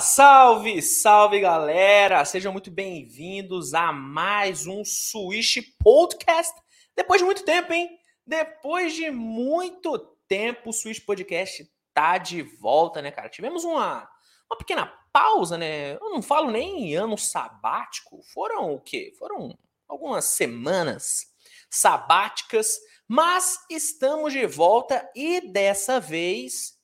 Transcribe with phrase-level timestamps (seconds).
[0.00, 2.24] Salve, salve galera!
[2.24, 6.58] Sejam muito bem-vindos a mais um Switch Podcast.
[6.96, 7.98] Depois de muito tempo, hein?
[8.26, 13.28] Depois de muito tempo, o Switch Podcast tá de volta, né, cara?
[13.28, 14.08] Tivemos uma,
[14.50, 15.96] uma pequena pausa, né?
[15.96, 18.22] Eu não falo nem ano sabático.
[18.32, 19.12] Foram o quê?
[19.18, 19.54] Foram
[19.86, 21.26] algumas semanas
[21.68, 26.78] sabáticas, mas estamos de volta e dessa vez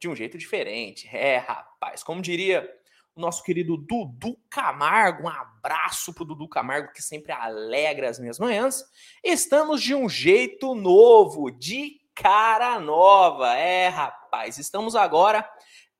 [0.00, 1.06] de um jeito diferente.
[1.14, 1.71] É, rapaz,
[2.04, 2.68] como diria
[3.14, 8.38] o nosso querido Dudu Camargo, um abraço pro Dudu Camargo que sempre alegra as minhas
[8.38, 8.84] manhãs.
[9.22, 13.54] Estamos de um jeito novo, de cara nova.
[13.56, 15.48] É, rapaz, estamos agora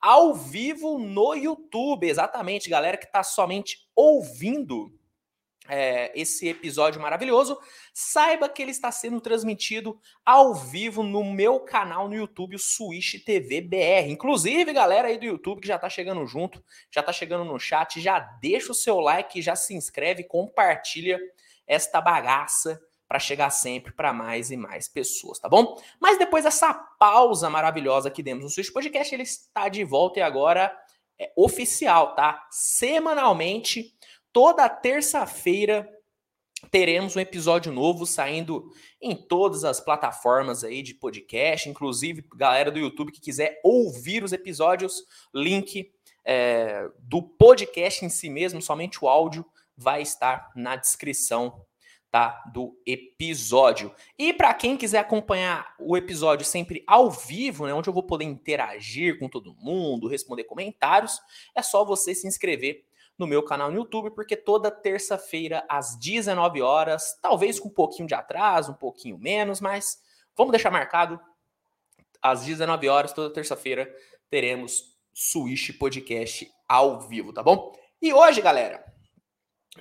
[0.00, 2.08] ao vivo no YouTube.
[2.08, 4.90] Exatamente, galera que está somente ouvindo
[5.74, 7.58] é, esse episódio maravilhoso,
[7.94, 13.24] saiba que ele está sendo transmitido ao vivo no meu canal no YouTube, o Switch
[13.24, 14.10] TV BR.
[14.10, 18.02] Inclusive, galera aí do YouTube que já está chegando junto, já está chegando no chat,
[18.02, 21.18] já deixa o seu like, já se inscreve, compartilha
[21.66, 22.78] esta bagaça
[23.08, 25.80] para chegar sempre para mais e mais pessoas, tá bom?
[25.98, 30.22] Mas depois dessa pausa maravilhosa que demos no Switch Podcast, ele está de volta e
[30.22, 30.78] agora
[31.18, 32.46] é oficial, tá?
[32.50, 33.94] Semanalmente
[34.32, 35.86] Toda terça-feira
[36.70, 42.78] teremos um episódio novo saindo em todas as plataformas aí de podcast, inclusive galera do
[42.78, 45.92] YouTube que quiser ouvir os episódios, link
[46.24, 49.44] é, do podcast em si mesmo, somente o áudio
[49.76, 51.66] vai estar na descrição
[52.10, 53.94] tá, do episódio.
[54.18, 58.24] E para quem quiser acompanhar o episódio sempre ao vivo, né, onde eu vou poder
[58.24, 61.20] interagir com todo mundo, responder comentários,
[61.54, 62.84] é só você se inscrever
[63.22, 68.08] no meu canal no YouTube, porque toda terça-feira às 19 horas, talvez com um pouquinho
[68.08, 70.02] de atraso, um pouquinho menos, mas
[70.36, 71.20] vamos deixar marcado
[72.20, 73.88] às 19 horas, toda terça-feira,
[74.28, 77.72] teremos Switch Podcast ao vivo, tá bom?
[78.00, 78.84] E hoje, galera,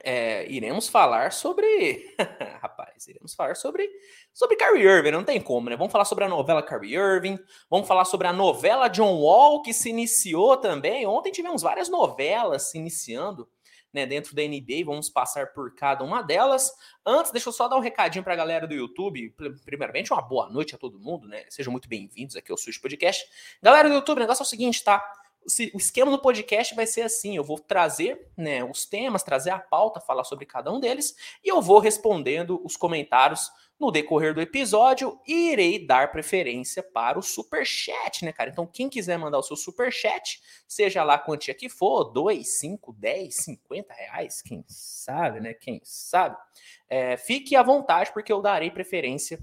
[0.04, 2.16] é, iremos falar sobre.
[2.62, 3.90] Rapaz, iremos falar sobre,
[4.34, 5.76] sobre Kyrie Irving, não tem como, né?
[5.76, 7.40] Vamos falar sobre a novela Kyrie Irving,
[7.70, 11.06] vamos falar sobre a novela John Wall, que se iniciou também.
[11.08, 13.48] Ontem tivemos várias novelas se iniciando
[13.94, 16.72] né, dentro da NBA, vamos passar por cada uma delas.
[17.06, 19.34] Antes, deixa eu só dar um recadinho para a galera do YouTube.
[19.66, 21.44] Primeiramente, uma boa noite a todo mundo, né?
[21.50, 23.26] Sejam muito bem-vindos aqui ao Switch Podcast.
[23.62, 25.04] Galera do YouTube, o negócio é o seguinte, tá?
[25.74, 29.60] O esquema do podcast vai ser assim: eu vou trazer né, os temas, trazer a
[29.60, 34.42] pauta, falar sobre cada um deles, e eu vou respondendo os comentários no decorrer do
[34.42, 38.52] episódio e irei dar preferência para o super chat, né, cara?
[38.52, 42.48] Então, quem quiser mandar o seu super chat, seja lá a quantia que for, 2,
[42.60, 45.56] 5, 10, 50 reais, quem sabe, né?
[45.56, 46.38] Quem sabe,
[46.88, 49.40] é, fique à vontade, porque eu darei preferência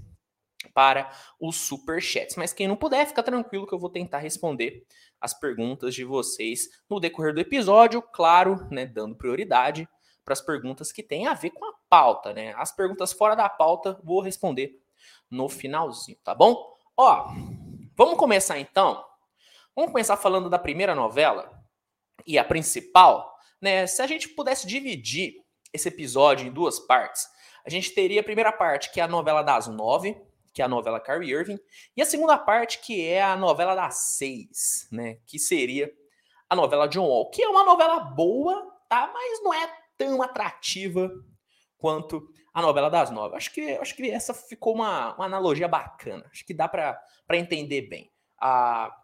[0.73, 2.35] para os super chats.
[2.35, 4.85] Mas quem não puder, fica tranquilo que eu vou tentar responder
[5.19, 9.87] as perguntas de vocês no decorrer do episódio, claro, né, dando prioridade
[10.23, 12.53] para as perguntas que têm a ver com a pauta, né?
[12.55, 14.79] As perguntas fora da pauta vou responder
[15.29, 16.71] no finalzinho, tá bom?
[16.95, 17.31] Ó,
[17.95, 19.03] vamos começar então.
[19.75, 21.51] Vamos começar falando da primeira novela
[22.27, 23.87] e a principal, né?
[23.87, 25.43] Se a gente pudesse dividir
[25.73, 27.27] esse episódio em duas partes,
[27.65, 30.15] a gente teria a primeira parte, que é a novela das nove,
[30.53, 31.59] que é a novela Kyrie Irving,
[31.95, 35.17] e a segunda parte, que é a novela das seis, né?
[35.25, 35.91] Que seria
[36.49, 39.09] a novela John Wall, que é uma novela boa, tá?
[39.13, 41.11] Mas não é tão atrativa
[41.77, 43.35] quanto a novela das nove.
[43.35, 46.25] Acho que, acho que essa ficou uma, uma analogia bacana.
[46.31, 46.99] Acho que dá para
[47.33, 48.11] entender bem.
[48.39, 48.95] A,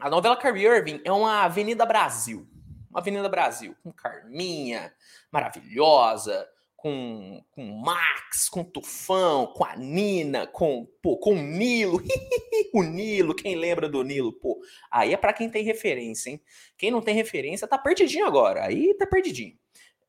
[0.00, 2.48] a novela Kyrie Irving é uma Avenida Brasil.
[2.90, 4.94] Uma Avenida Brasil, com Carminha,
[5.30, 12.00] maravilhosa, com, com Max, com Tufão, com a Nina, com, pô, com o Nilo.
[12.72, 14.32] o Nilo, quem lembra do Nilo?
[14.32, 16.40] Pô, aí é para quem tem referência, hein?
[16.78, 18.64] Quem não tem referência tá perdidinho agora.
[18.64, 19.58] Aí tá perdidinho.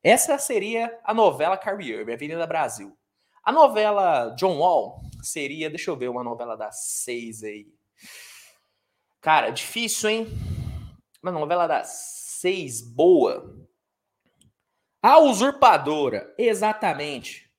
[0.00, 2.96] Essa seria a novela Carrie Irving, Avenida Brasil.
[3.42, 7.66] A novela John Wall seria, deixa eu ver, uma novela das seis aí.
[9.20, 10.26] Cara, difícil, hein?
[11.20, 11.88] Uma novela das
[12.38, 13.68] seis boa.
[15.02, 17.50] A usurpadora, exatamente.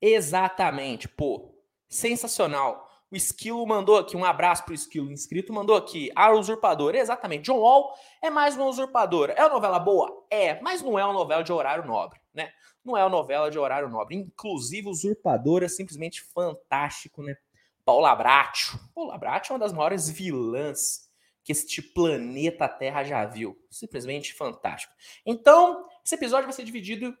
[0.00, 1.54] Exatamente, pô.
[1.88, 2.86] Sensacional.
[3.10, 6.10] O Esquilo mandou aqui, um abraço pro Esquilo inscrito, mandou aqui.
[6.16, 7.44] A usurpadora, exatamente.
[7.44, 9.34] John Wall é mais uma usurpadora.
[9.34, 10.26] É uma novela boa?
[10.30, 12.50] É, mas não é uma novela de horário nobre, né?
[12.82, 14.16] Não é uma novela de horário nobre.
[14.16, 17.36] Inclusive, usurpadora simplesmente fantástico, né?
[17.84, 18.80] Paula Bracho.
[18.94, 21.06] Paula Bracho é uma das maiores vilãs
[21.44, 23.56] que este planeta Terra já viu.
[23.70, 24.92] Simplesmente fantástico.
[25.24, 27.18] Então, esse episódio vai ser dividido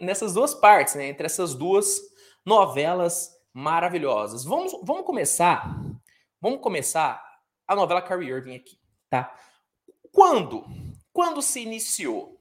[0.00, 1.08] nessas duas partes, né?
[1.08, 2.00] Entre essas duas
[2.46, 4.44] novelas maravilhosas.
[4.44, 5.76] Vamos, vamos começar.
[6.40, 7.20] Vamos começar
[7.66, 8.78] a novela Carrie Irving aqui.
[9.10, 9.36] tá?
[10.12, 10.64] Quando?
[11.12, 12.40] Quando se iniciou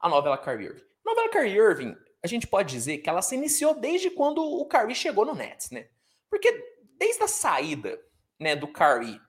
[0.00, 0.84] a novela Kyrie Irving?
[1.04, 4.64] A novela Kyrie Irving, a gente pode dizer que ela se iniciou desde quando o
[4.68, 5.88] Kyrie chegou no Nets, né?
[6.30, 6.52] Porque
[6.96, 8.00] desde a saída,
[8.38, 9.20] né, do Kyrie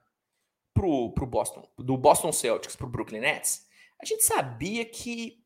[0.75, 3.67] pro, pro Boston, do Boston Celtics pro Brooklyn Nets,
[4.03, 5.41] a gente sabia que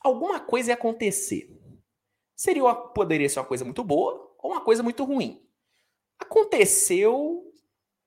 [0.00, 1.50] alguma coisa ia acontecer.
[2.34, 5.42] Seria uma, poderia ser uma coisa muito boa ou uma coisa muito ruim.
[6.18, 7.42] Aconteceu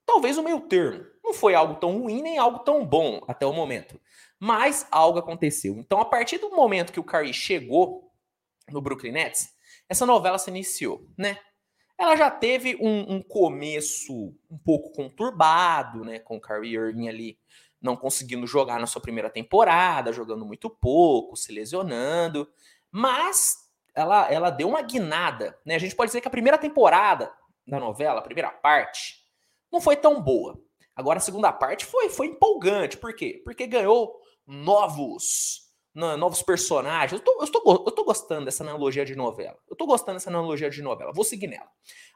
[0.06, 1.04] talvez o meio termo.
[1.22, 4.00] Não foi algo tão ruim nem algo tão bom até o momento.
[4.38, 5.76] Mas algo aconteceu.
[5.78, 8.10] Então, a partir do momento que o Curry chegou
[8.70, 9.52] no Brooklyn Nets,
[9.88, 11.38] essa novela se iniciou, né?
[11.98, 16.18] Ela já teve um, um começo um pouco conturbado, né?
[16.20, 17.38] Com o Kyrie Irving ali
[17.80, 22.48] não conseguindo jogar na sua primeira temporada, jogando muito pouco, se lesionando.
[22.90, 23.56] Mas
[23.94, 25.74] ela, ela deu uma guinada, né?
[25.74, 27.32] A gente pode dizer que a primeira temporada
[27.66, 29.24] da novela, a primeira parte,
[29.72, 30.60] não foi tão boa.
[30.94, 32.96] Agora a segunda parte foi, foi empolgante.
[32.96, 33.40] Por quê?
[33.44, 37.20] Porque ganhou novos novos personagens.
[37.20, 39.58] Eu tô, eu, tô, eu tô gostando dessa analogia de novela.
[39.68, 41.12] Eu tô gostando dessa analogia de novela.
[41.12, 41.68] Vou seguir nela.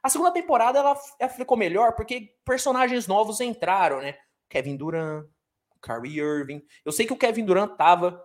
[0.02, 4.16] A segunda temporada ela, ela ficou melhor porque personagens novos entraram, né?
[4.48, 5.26] Kevin Durant,
[5.84, 6.62] Kyrie Irving.
[6.84, 8.24] Eu sei que o Kevin Durant tava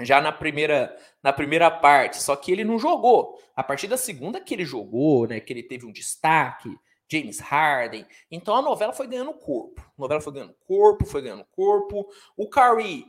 [0.00, 3.38] já na primeira na primeira parte, só que ele não jogou.
[3.54, 6.74] A partir da segunda que ele jogou, né, que ele teve um destaque,
[7.10, 8.06] James Harden.
[8.30, 9.80] Então a novela foi ganhando corpo.
[9.80, 12.08] A novela foi ganhando corpo, foi ganhando corpo.
[12.36, 13.04] O Curry,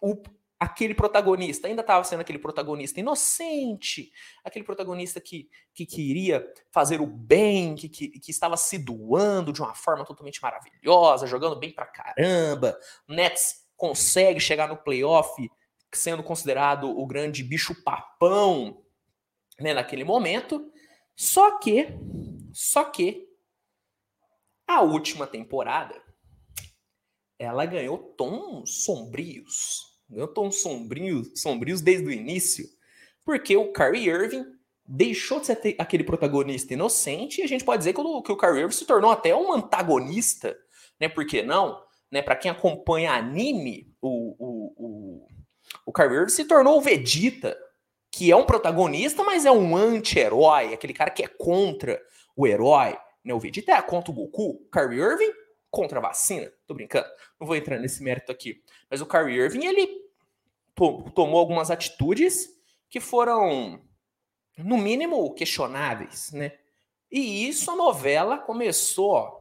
[0.00, 0.22] o,
[0.60, 4.12] aquele protagonista, ainda estava sendo aquele protagonista inocente,
[4.44, 9.62] aquele protagonista que, que queria fazer o bem, que, que, que estava se doando de
[9.62, 12.78] uma forma totalmente maravilhosa, jogando bem pra caramba.
[13.08, 15.50] Nets consegue chegar no playoff
[15.92, 18.84] sendo considerado o grande bicho-papão
[19.58, 20.70] né, naquele momento.
[21.16, 21.88] Só que,
[22.52, 23.26] só que,
[24.66, 26.00] a última temporada,
[27.38, 29.89] ela ganhou tons sombrios.
[30.10, 32.66] Ganhou tons sombrios, sombrios desde o início.
[33.24, 34.44] Porque o Kyrie Irving
[34.86, 38.36] deixou de ser aquele protagonista inocente e a gente pode dizer que o, que o
[38.36, 40.56] Kyrie Irving se tornou até um antagonista,
[40.98, 41.08] né?
[41.08, 41.80] Por que não?
[42.10, 45.28] Né, para quem acompanha anime, o, o, o
[45.86, 47.56] o Kyrie Irving se tornou o Vegeta,
[48.12, 52.00] que é um protagonista, mas é um anti-herói, aquele cara que é contra
[52.36, 52.96] o herói.
[53.24, 53.32] Né?
[53.34, 55.32] O Vegeta é contra o Goku, o Kyrie Irving
[55.70, 56.52] contra a vacina.
[56.66, 57.06] Tô brincando,
[57.38, 58.62] não vou entrar nesse mérito aqui.
[58.90, 59.88] Mas o Kyrie Irving, ele
[61.14, 62.48] tomou algumas atitudes
[62.88, 63.80] que foram,
[64.58, 66.58] no mínimo, questionáveis, né?
[67.10, 69.40] E isso a novela começou, ó,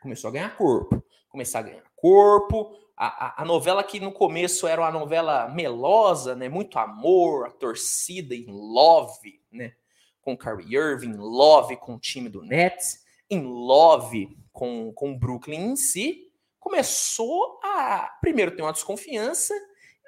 [0.00, 1.04] começou a ganhar corpo.
[1.28, 6.50] Começar a ganhar corpo, a, a, novela que no começo era uma novela melosa, né?
[6.50, 9.72] Muito amor, a torcida em love, né?
[10.20, 15.70] Com Kyrie Irving, love com o time do Nets, em love com, com o Brooklyn
[15.70, 19.54] em si, começou a primeiro ter uma desconfiança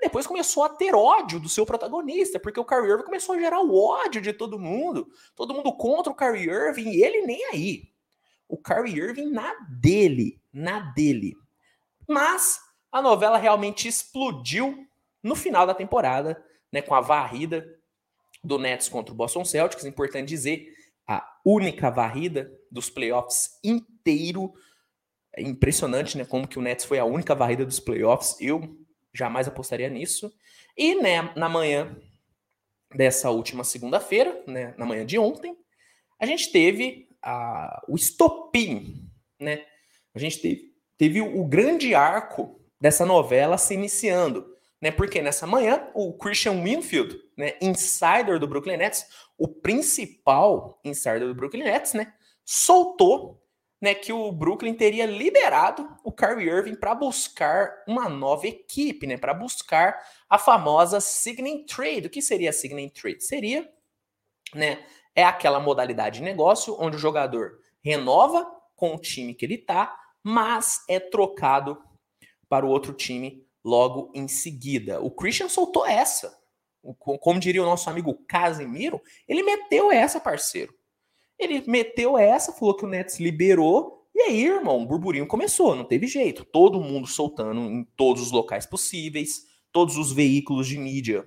[0.02, 3.60] depois começou a ter ódio do seu protagonista, porque o Kyrie Irving começou a gerar
[3.60, 7.88] o ódio de todo mundo, todo mundo contra o Kyrie Irving e ele nem aí.
[8.48, 11.36] O Kyrie Irving na dele, na dele.
[12.08, 12.58] Mas
[12.91, 14.84] a novela realmente explodiu
[15.22, 17.79] no final da temporada, né, com a varrida
[18.43, 19.84] do Nets contra o Boston Celtics.
[19.84, 20.67] Importante dizer,
[21.06, 24.53] a única varrida dos playoffs inteiro.
[25.35, 28.37] É impressionante, né, como que o Nets foi a única varrida dos playoffs.
[28.41, 28.77] Eu
[29.15, 30.32] jamais apostaria nisso.
[30.77, 31.97] E né, na manhã
[32.94, 35.56] dessa última segunda-feira, né, na manhã de ontem,
[36.19, 39.65] a gente teve a, o estopim, né?
[40.15, 44.47] A gente teve, teve o, grande arco dessa novela se iniciando.
[44.81, 44.91] Né?
[44.91, 49.05] Porque nessa manhã, o Christian Winfield, né, insider do Brooklyn Nets,
[49.37, 53.43] o principal insider do Brooklyn Nets, né, soltou
[53.81, 59.17] né, que o Brooklyn teria liberado o Kyrie Irving para buscar uma nova equipe, né,
[59.17, 62.06] para buscar a famosa signing trade.
[62.06, 63.25] O que seria a signing trade?
[63.25, 63.69] Seria,
[64.55, 69.56] né, é aquela modalidade de negócio onde o jogador renova com o time que ele
[69.56, 71.77] está, mas é trocado
[72.49, 75.01] para o outro time logo em seguida.
[75.01, 76.41] O Christian soltou essa.
[76.98, 80.74] Como diria o nosso amigo Casemiro, ele meteu essa, parceiro.
[81.39, 85.84] Ele meteu essa, falou que o Nets liberou, e aí, irmão, o burburinho começou, não
[85.84, 86.44] teve jeito.
[86.44, 91.24] Todo mundo soltando em todos os locais possíveis, todos os veículos de mídia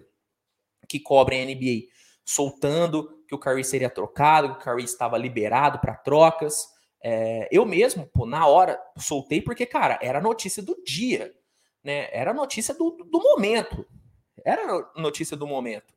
[0.88, 1.95] que cobrem a NBA
[2.25, 6.67] soltando que o Curry seria trocado, que o Curry estava liberado para trocas.
[7.01, 11.31] É, eu mesmo, pô, na hora, soltei porque, cara, era notícia do dia,
[11.83, 12.09] né?
[12.12, 13.85] Era notícia do, do momento.
[14.45, 15.93] Era notícia do momento.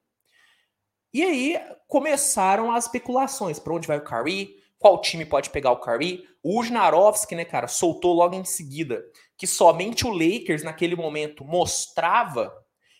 [1.12, 3.58] E aí começaram as especulações.
[3.58, 4.56] Para onde vai o Curry?
[4.78, 6.26] Qual time pode pegar o Curry?
[6.42, 9.04] O Ujnarovski, né, cara, soltou logo em seguida
[9.38, 12.52] que somente o Lakers naquele momento mostrava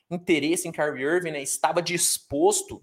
[0.09, 1.43] interesse em Kyrie Irving, né?
[1.43, 2.83] estava disposto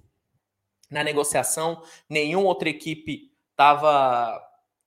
[0.91, 4.41] na negociação, nenhuma outra equipe estava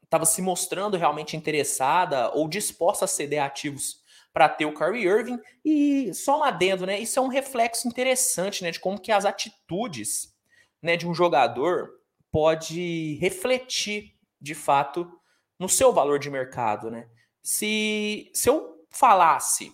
[0.08, 4.02] tava se mostrando realmente interessada ou disposta a ceder ativos
[4.38, 5.40] para ter o Kyrie Irving.
[5.64, 6.96] E só um adendo, né?
[7.00, 10.32] Isso é um reflexo interessante, né, de como que as atitudes,
[10.80, 11.90] né, de um jogador
[12.30, 15.10] pode refletir de fato
[15.58, 17.08] no seu valor de mercado, né?
[17.42, 19.72] Se, se eu falasse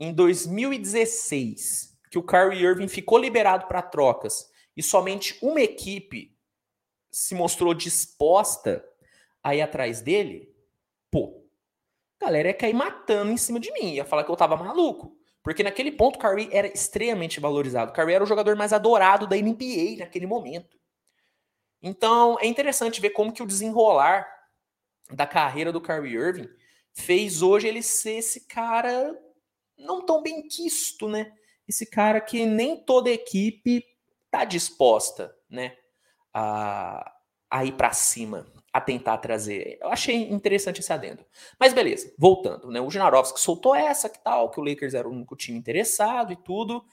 [0.00, 6.36] em 2016 que o Kyrie Irving ficou liberado para trocas e somente uma equipe
[7.12, 8.84] se mostrou disposta
[9.40, 10.52] a ir atrás dele,
[11.12, 11.47] pô,
[12.20, 15.16] a galera ia cair matando em cima de mim, ia falar que eu tava maluco.
[15.42, 17.90] Porque naquele ponto o Kyrie era extremamente valorizado.
[17.90, 20.76] O Kyrie era o jogador mais adorado da NBA naquele momento.
[21.80, 24.26] Então é interessante ver como que o desenrolar
[25.10, 26.48] da carreira do Kyrie Irving
[26.92, 29.16] fez hoje ele ser esse cara
[29.78, 31.32] não tão bem quisto, né?
[31.66, 33.84] Esse cara que nem toda equipe
[34.30, 35.76] tá disposta, né,
[36.34, 37.12] a,
[37.50, 38.46] a ir para cima,
[38.78, 39.78] a tentar trazer.
[39.80, 41.24] Eu achei interessante esse adendo.
[41.58, 42.80] Mas beleza, voltando, né?
[42.80, 46.36] O Ginarovski soltou essa que tal, que o Lakers era o único time interessado e
[46.36, 46.84] tudo.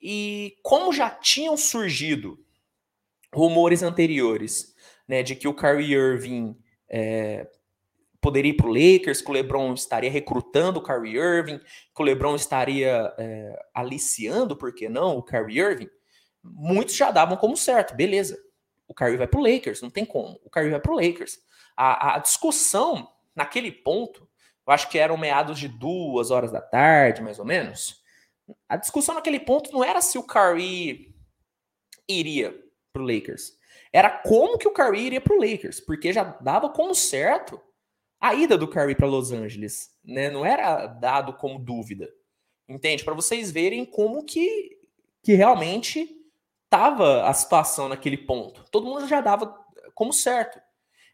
[0.00, 2.38] E como já tinham surgido
[3.34, 4.74] rumores anteriores,
[5.08, 6.56] né, de que o Kyrie Irving
[6.88, 7.48] é,
[8.20, 12.04] poderia ir para o Lakers, que o LeBron estaria recrutando o Kyrie Irving, que o
[12.04, 15.88] LeBron estaria é, aliciando, por que não, o Kyrie Irving,
[16.42, 18.38] muitos já davam como certo, beleza.
[18.92, 20.38] O Kyrie vai para o Lakers, não tem como.
[20.44, 21.38] O Kyrie vai para o Lakers.
[21.74, 24.28] A, a, discussão naquele ponto,
[24.66, 28.02] eu acho que eram meados de duas horas da tarde, mais ou menos.
[28.68, 31.16] A discussão naquele ponto não era se o Kyrie
[32.06, 32.54] iria
[32.92, 33.56] para o Lakers.
[33.90, 37.58] Era como que o Curry iria para o Lakers, porque já dava como certo
[38.20, 40.30] a ida do Curry para Los Angeles, né?
[40.30, 42.12] Não era dado como dúvida.
[42.68, 43.04] Entende?
[43.04, 44.78] Para vocês verem como que,
[45.22, 46.21] que realmente
[46.72, 48.64] estava a situação naquele ponto.
[48.70, 49.54] Todo mundo já dava
[49.94, 50.58] como certo.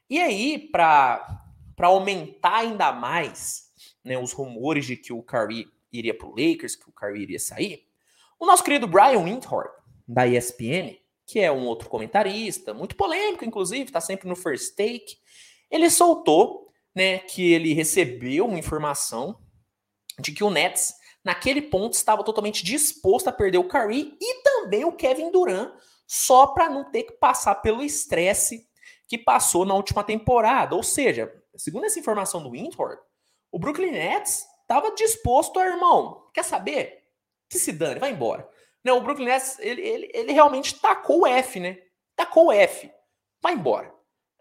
[0.09, 1.43] E aí, para
[1.83, 3.73] aumentar ainda mais
[4.05, 7.41] né, os rumores de que o Curry iria para o Lakers, que o Curry iria
[7.41, 7.85] sair,
[8.38, 9.75] o nosso querido Brian Windhorst,
[10.07, 10.97] da ESPN,
[11.27, 15.19] que é um outro comentarista, muito polêmico, inclusive, está sempre no first take.
[15.69, 19.37] Ele soltou né, que ele recebeu uma informação
[20.21, 20.95] de que o Nets,
[21.25, 25.73] naquele ponto, estava totalmente disposto a perder o Curry e também o Kevin Durant,
[26.07, 28.67] só para não ter que passar pelo estresse
[29.07, 30.75] que passou na última temporada.
[30.75, 33.03] Ou seja, segundo essa informação do Windhorst,
[33.51, 37.05] o Brooklyn Nets estava disposto a, irmão, quer saber?
[37.49, 38.49] Que se dane, vai embora.
[38.85, 41.79] Não, o Brooklyn Nets, ele, ele, ele realmente tacou o F, né?
[42.15, 42.91] Tacou o F.
[43.41, 43.93] Vai embora.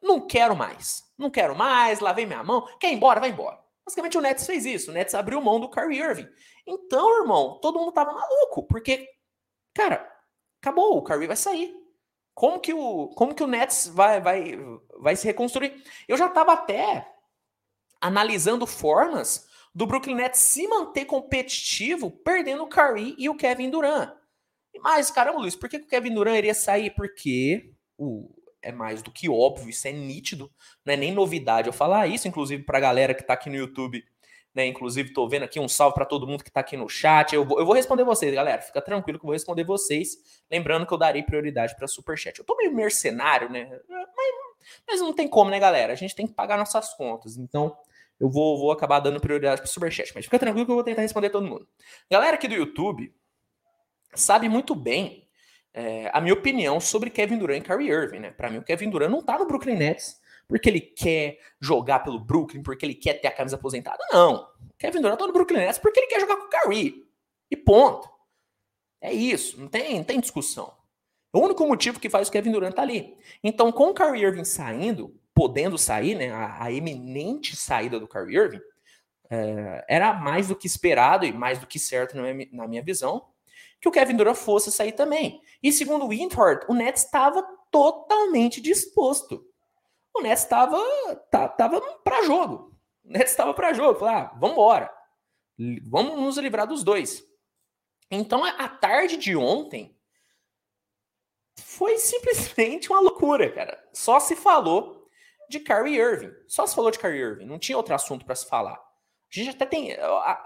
[0.01, 1.03] Não quero mais.
[1.17, 2.67] Não quero mais, lavei minha mão.
[2.79, 3.19] Quer ir embora?
[3.19, 3.59] Vai embora.
[3.87, 4.91] Basicamente o Nets fez isso.
[4.91, 6.27] O Nets abriu mão do Kyrie Irving.
[6.67, 9.07] Então, irmão, todo mundo tava maluco, porque,
[9.73, 10.05] cara,
[10.61, 11.73] acabou, o Kyrie vai sair.
[12.33, 14.59] Como que o, como que o Nets vai, vai,
[14.99, 15.81] vai se reconstruir?
[16.05, 17.09] Eu já tava até
[18.01, 24.13] analisando formas do Brooklyn Nets se manter competitivo perdendo o Curry e o Kevin Durant.
[24.81, 26.89] Mas, caramba, Luiz, por que o Kevin Durant iria sair?
[26.89, 28.29] Porque o,
[28.67, 30.51] é mais do que óbvio, isso é nítido,
[30.85, 33.55] não é nem novidade eu falar isso, inclusive para a galera que está aqui no
[33.55, 34.03] YouTube,
[34.53, 34.65] né?
[34.65, 37.33] Inclusive, estou vendo aqui um salve para todo mundo que está aqui no chat.
[37.33, 38.59] Eu vou, eu vou responder vocês, galera.
[38.59, 40.17] Fica tranquilo que eu vou responder vocês.
[40.49, 42.39] Lembrando que eu darei prioridade para superchat.
[42.39, 43.69] Eu tô meio mercenário, né?
[43.87, 44.09] Mas,
[44.87, 45.93] mas não tem como, né, galera?
[45.93, 47.37] A gente tem que pagar nossas contas.
[47.37, 47.77] Então,
[48.19, 50.11] eu vou, vou acabar dando prioridade para superchat.
[50.15, 51.67] Mas fica tranquilo que eu vou tentar responder todo mundo.
[52.09, 53.13] Galera aqui do YouTube,
[54.15, 55.26] sabe muito bem
[55.77, 58.31] é, a minha opinião sobre Kevin Durant e Kyrie Irving, né?
[58.31, 62.19] Para mim, o Kevin Durant não tá no Brooklyn Nets porque ele quer jogar pelo
[62.19, 64.03] Brooklyn, porque ele quer ter a camisa aposentada.
[64.11, 64.47] Não.
[64.79, 67.05] Kevin Durant tá no Brooklyn Nets porque ele quer jogar com o Kyrie.
[67.51, 68.09] E ponto.
[68.99, 69.61] É isso.
[69.61, 70.73] Não tem, não tem discussão.
[71.31, 73.15] O único motivo que faz o Kevin Durant tá ali.
[73.43, 76.31] Então, com o Kyrie Irving saindo, podendo sair, né?
[76.31, 78.61] A, a eminente saída do Kyrie Irving,
[79.29, 82.81] é, era mais do que esperado e mais do que certo na minha, na minha
[82.81, 83.27] visão
[83.79, 85.41] que o Kevin Durant fosse sair também.
[85.61, 89.45] E segundo o Windhorst, o Nets estava totalmente disposto.
[90.15, 90.77] O Nets estava
[91.31, 92.75] tava para jogo.
[93.03, 93.99] O Nets estava para jogo.
[93.99, 94.93] Falar, ah, vamos embora.
[95.89, 97.23] Vamos nos livrar dos dois.
[98.09, 99.97] Então, a tarde de ontem
[101.59, 103.83] foi simplesmente uma loucura, cara.
[103.93, 105.07] Só se falou
[105.49, 106.33] de Kyrie Irving.
[106.47, 107.45] Só se falou de Kyrie Irving.
[107.45, 108.79] Não tinha outro assunto para se falar.
[109.29, 109.97] A gente até tem.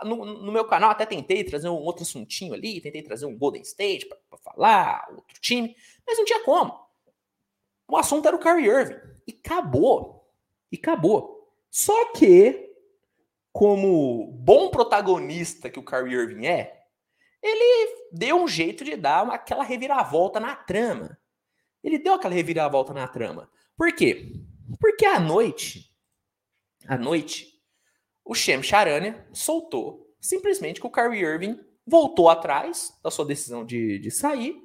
[0.03, 3.61] No, no, meu canal até tentei trazer um outro assuntinho ali, tentei trazer um Golden
[3.61, 6.79] State para falar, outro time, mas não tinha como.
[7.87, 8.99] O assunto era o Kyrie Irving.
[9.27, 10.27] E acabou.
[10.71, 11.53] E acabou.
[11.69, 12.69] Só que
[13.51, 16.85] como bom protagonista que o Kyrie Irving é,
[17.41, 21.17] ele deu um jeito de dar uma, aquela reviravolta na trama.
[21.83, 23.49] Ele deu aquela reviravolta na trama.
[23.75, 24.33] Por quê?
[24.79, 25.91] Porque à noite,
[26.87, 27.50] à noite,
[28.31, 33.99] o Shem Charania soltou simplesmente que o Kyrie Irving voltou atrás da sua decisão de,
[33.99, 34.55] de sair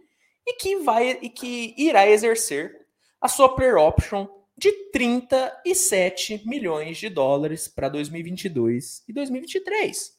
[0.47, 2.87] e que vai e que irá exercer
[3.21, 10.17] a sua player option de 37 milhões de dólares para 2022 e 2023.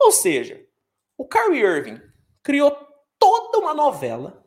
[0.00, 0.64] Ou seja,
[1.18, 2.00] o Kyrie Irving
[2.42, 2.74] criou
[3.18, 4.42] toda uma novela.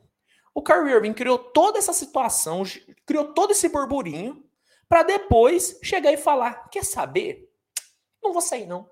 [0.55, 2.63] O Kyrie Irving criou toda essa situação,
[3.05, 4.43] criou todo esse burburinho
[4.89, 7.52] para depois chegar e falar: "Quer saber?
[8.23, 8.89] Não vou sair não.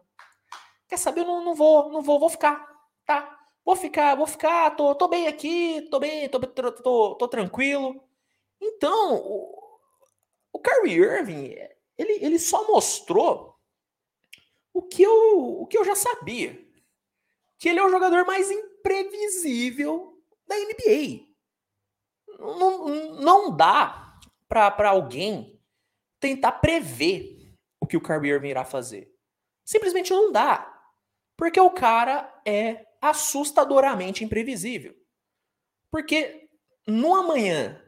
[0.87, 1.21] Quer saber?
[1.21, 2.67] Eu não, não vou, não vou, vou ficar,
[3.05, 3.39] tá?
[3.63, 8.03] Vou ficar, vou ficar, tô, tô bem aqui, tô bem, tô, tô, tô, tô tranquilo.
[8.59, 9.79] Então, o,
[10.51, 11.55] o Kyrie Irving,
[11.97, 13.55] ele, ele só mostrou
[14.73, 16.59] o que, eu, o que eu já sabia.
[17.57, 21.27] Que ele é o jogador mais imprevisível da NBA.
[22.39, 22.87] Não,
[23.21, 25.59] não dá para alguém
[26.19, 29.10] tentar prever o que o Kyrie Irving irá fazer.
[29.71, 30.67] Simplesmente não dá.
[31.37, 34.93] Porque o cara é assustadoramente imprevisível.
[35.89, 36.49] Porque
[36.85, 37.81] no amanhã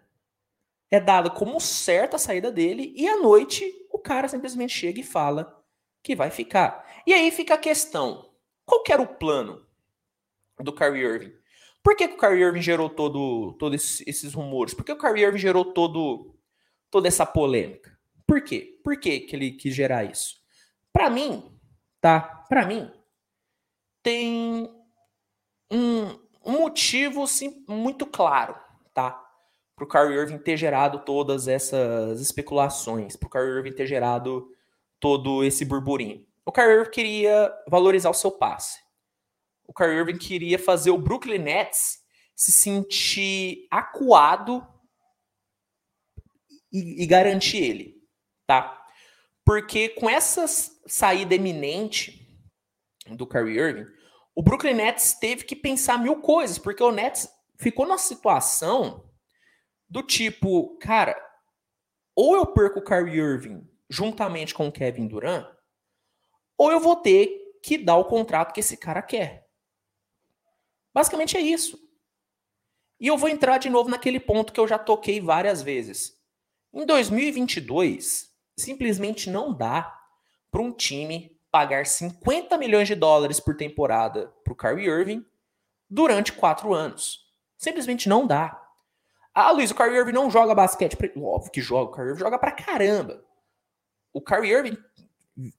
[0.89, 5.03] é dado como certa a saída dele e à noite o cara simplesmente chega e
[5.03, 5.61] fala
[6.01, 6.89] que vai ficar.
[7.05, 8.33] E aí fica a questão:
[8.65, 9.67] qual era o plano
[10.61, 11.33] do Kyrie Irving?
[11.83, 14.73] Por que, que o Kyrie Irving gerou todo, todos esses rumores?
[14.73, 16.33] Por que o Kyrie Irving gerou todo,
[16.89, 17.99] toda essa polêmica?
[18.25, 18.79] Por quê?
[18.81, 20.41] Por que, que ele quis gerar isso?
[20.93, 21.52] Para mim,
[22.03, 22.19] tá?
[22.49, 22.91] Para mim,
[24.03, 24.69] tem
[25.71, 28.59] um, um motivo sim, muito claro,
[28.93, 29.23] tá?
[29.73, 34.49] Para o Kyrie Irving ter gerado todas essas especulações, para o Kyrie Irving ter gerado
[34.99, 36.27] todo esse burburinho.
[36.45, 38.81] O Kyrie Irving queria valorizar o seu passe.
[39.65, 41.99] O Kyrie Irving queria fazer o Brooklyn Nets
[42.35, 44.61] se sentir acuado
[46.69, 47.95] e, e garantir ele,
[48.45, 48.82] tá?
[49.45, 50.45] Porque com essa
[50.87, 52.27] saída eminente
[53.07, 53.87] do Kyrie Irving,
[54.35, 59.09] o Brooklyn Nets teve que pensar mil coisas, porque o Nets ficou numa situação
[59.89, 61.15] do tipo, cara,
[62.15, 65.47] ou eu perco o Kyrie Irving juntamente com o Kevin Durant,
[66.57, 69.47] ou eu vou ter que dar o contrato que esse cara quer.
[70.93, 71.79] Basicamente é isso.
[72.99, 76.17] E eu vou entrar de novo naquele ponto que eu já toquei várias vezes.
[76.73, 79.99] Em 2022, simplesmente não dá
[80.51, 85.25] para um time pagar 50 milhões de dólares por temporada para o Kyrie Irving
[85.89, 87.31] durante quatro anos.
[87.57, 88.59] Simplesmente não dá.
[89.33, 90.97] Ah, Luiz, o Kyrie Irving não joga basquete.
[91.17, 93.23] Óbvio que joga, o Kyrie Irving joga pra caramba.
[94.11, 94.77] O Kyrie Irving,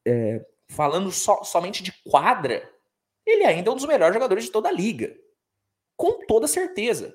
[0.05, 2.69] é, falando so, somente de quadra,
[3.27, 5.17] ele ainda é um dos melhores jogadores de toda a liga.
[5.97, 7.15] Com toda certeza.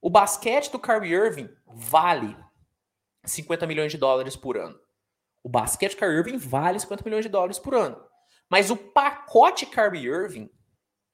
[0.00, 2.36] O basquete do Kyrie Irving vale
[3.24, 4.78] 50 milhões de dólares por ano.
[5.42, 8.02] O basquete Kyrie Irving vale 50 milhões de dólares por ano.
[8.50, 10.50] Mas o pacote Kyrie Irving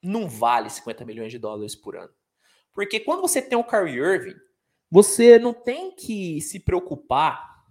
[0.02, 2.12] não vale 50 milhões de dólares por ano.
[2.72, 4.37] Porque quando você tem o Kyrie Irving,
[4.90, 7.64] você não tem que se preocupar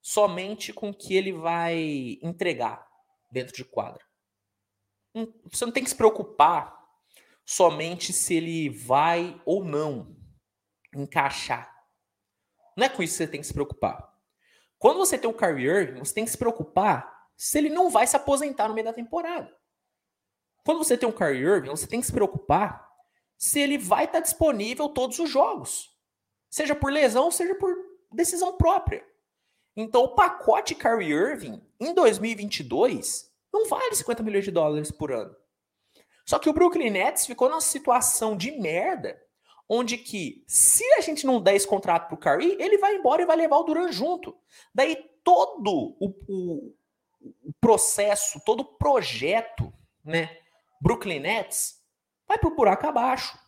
[0.00, 2.86] somente com o que ele vai entregar
[3.30, 4.04] dentro de quadra.
[5.14, 6.76] Hum, você não tem que se preocupar
[7.44, 10.16] somente se ele vai ou não
[10.94, 11.74] encaixar.
[12.76, 14.17] Não é com isso que você tem que se preocupar.
[14.78, 18.06] Quando você tem o Kyrie Irving, você tem que se preocupar se ele não vai
[18.06, 19.52] se aposentar no meio da temporada.
[20.64, 22.88] Quando você tem um Kyrie Irving, você tem que se preocupar
[23.36, 25.96] se ele vai estar disponível todos os jogos.
[26.50, 27.74] Seja por lesão, seja por
[28.12, 29.04] decisão própria.
[29.76, 35.34] Então, o pacote Kyrie Irving em 2022 não vale 50 milhões de dólares por ano.
[36.26, 39.18] Só que o Brooklyn Nets ficou numa situação de merda,
[39.68, 43.26] onde que se a gente não der esse contrato pro Kyrie, ele vai embora e
[43.26, 44.36] vai levar o Duran junto.
[44.74, 46.74] Daí todo o, o,
[47.20, 50.38] o processo, todo o projeto, né,
[50.80, 51.82] Brooklyn Nets,
[52.26, 53.38] vai pro buraco abaixo.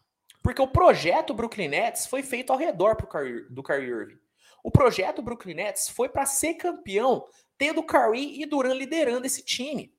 [0.43, 2.97] Porque o projeto Brooklyn Nets foi feito ao redor
[3.51, 4.19] do Kyrie Irving.
[4.63, 9.95] O projeto Brooklyn Nets foi para ser campeão, tendo Kyrie e Durant liderando esse time.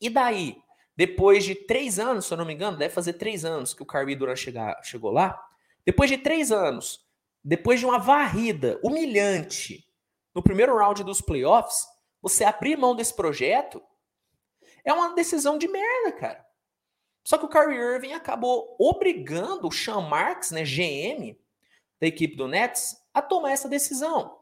[0.00, 0.56] E daí,
[0.96, 3.86] depois de três anos, se eu não me engano, deve fazer três anos que o
[3.86, 4.18] Kyrie
[4.82, 5.40] chegou lá.
[5.84, 7.06] Depois de três anos,
[7.44, 9.86] depois de uma varrida humilhante
[10.34, 11.86] no primeiro round dos playoffs,
[12.20, 13.82] você abrir mão desse projeto
[14.84, 16.46] é uma decisão de merda, cara.
[17.24, 21.36] Só que o Kyrie Irving acabou obrigando o Sean Marks, né, GM
[22.00, 24.38] da equipe do Nets, a tomar essa decisão.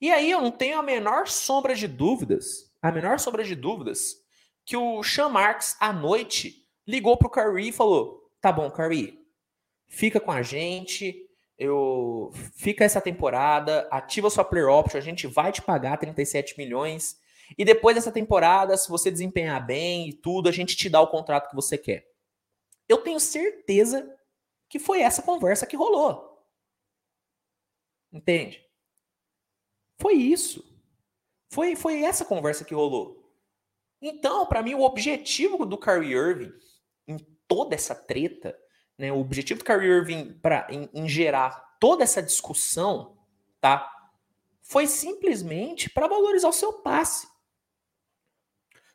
[0.00, 4.16] E aí eu não tenho a menor sombra de dúvidas a menor sombra de dúvidas
[4.64, 9.18] que o Sean Marks, à noite, ligou pro Curry e falou: tá bom, Curry,
[9.88, 15.52] fica com a gente, eu fica essa temporada, ativa sua player option, a gente vai
[15.52, 17.18] te pagar 37 milhões.
[17.58, 21.08] E depois dessa temporada, se você desempenhar bem e tudo, a gente te dá o
[21.08, 22.08] contrato que você quer.
[22.88, 24.08] Eu tenho certeza
[24.68, 26.46] que foi essa conversa que rolou.
[28.12, 28.64] Entende?
[29.98, 30.64] Foi isso.
[31.50, 33.19] Foi, foi essa conversa que rolou.
[34.00, 36.52] Então, para mim, o objetivo do Kyrie Irving
[37.06, 38.56] em toda essa treta,
[38.96, 43.18] né, o objetivo do Kyrie Irving para em, em gerar toda essa discussão,
[43.60, 43.90] tá?
[44.62, 47.28] Foi simplesmente para valorizar o seu passe.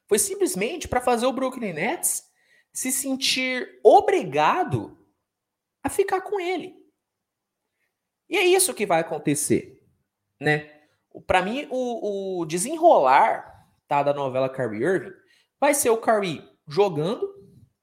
[0.08, 2.24] Foi simplesmente para fazer o Brooklyn Nets
[2.72, 4.98] se sentir obrigado
[5.82, 6.76] a ficar com ele.
[8.30, 9.82] E é isso que vai acontecer,
[10.40, 10.72] né?
[11.26, 13.55] Para mim, o, o, desenrolar
[13.88, 15.26] tá, da novela Kyrie Irving
[15.60, 17.28] vai ser o Kyrie jogando,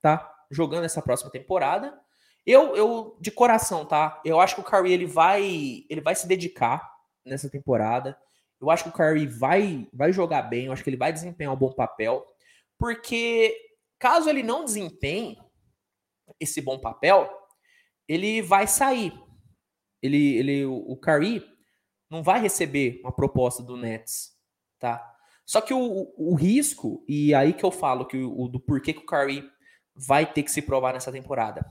[0.01, 0.31] tá?
[0.49, 1.99] Jogando essa próxima temporada.
[2.45, 4.21] Eu, eu de coração, tá?
[4.23, 6.89] Eu acho que o Kyrie ele vai, ele vai se dedicar
[7.25, 8.17] nessa temporada.
[8.59, 10.65] Eu acho que o Kyrie vai, vai jogar bem.
[10.65, 12.25] Eu acho que ele vai desempenhar um bom papel,
[12.77, 13.55] porque
[13.99, 15.37] caso ele não desempenhe
[16.39, 17.29] esse bom papel,
[18.07, 19.13] ele vai sair.
[20.01, 21.45] Ele, ele, o Kyrie
[22.09, 24.37] não vai receber uma proposta do Nets,
[24.79, 25.12] tá?
[25.45, 29.01] Só que o, o, risco, e aí que eu falo que o, do porquê que
[29.01, 29.43] o Curry
[29.95, 31.65] vai ter que se provar nessa temporada.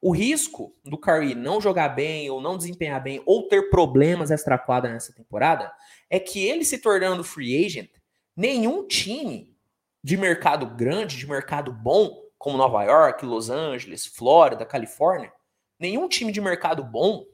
[0.00, 4.92] O risco do Curry não jogar bem, ou não desempenhar bem, ou ter problemas extra-quadra
[4.92, 5.72] nessa temporada,
[6.10, 7.90] é que ele se tornando free agent,
[8.36, 9.56] nenhum time
[10.02, 15.32] de mercado grande, de mercado bom, como Nova York, Los Angeles, Flórida, Califórnia,
[15.78, 17.24] nenhum time de mercado bom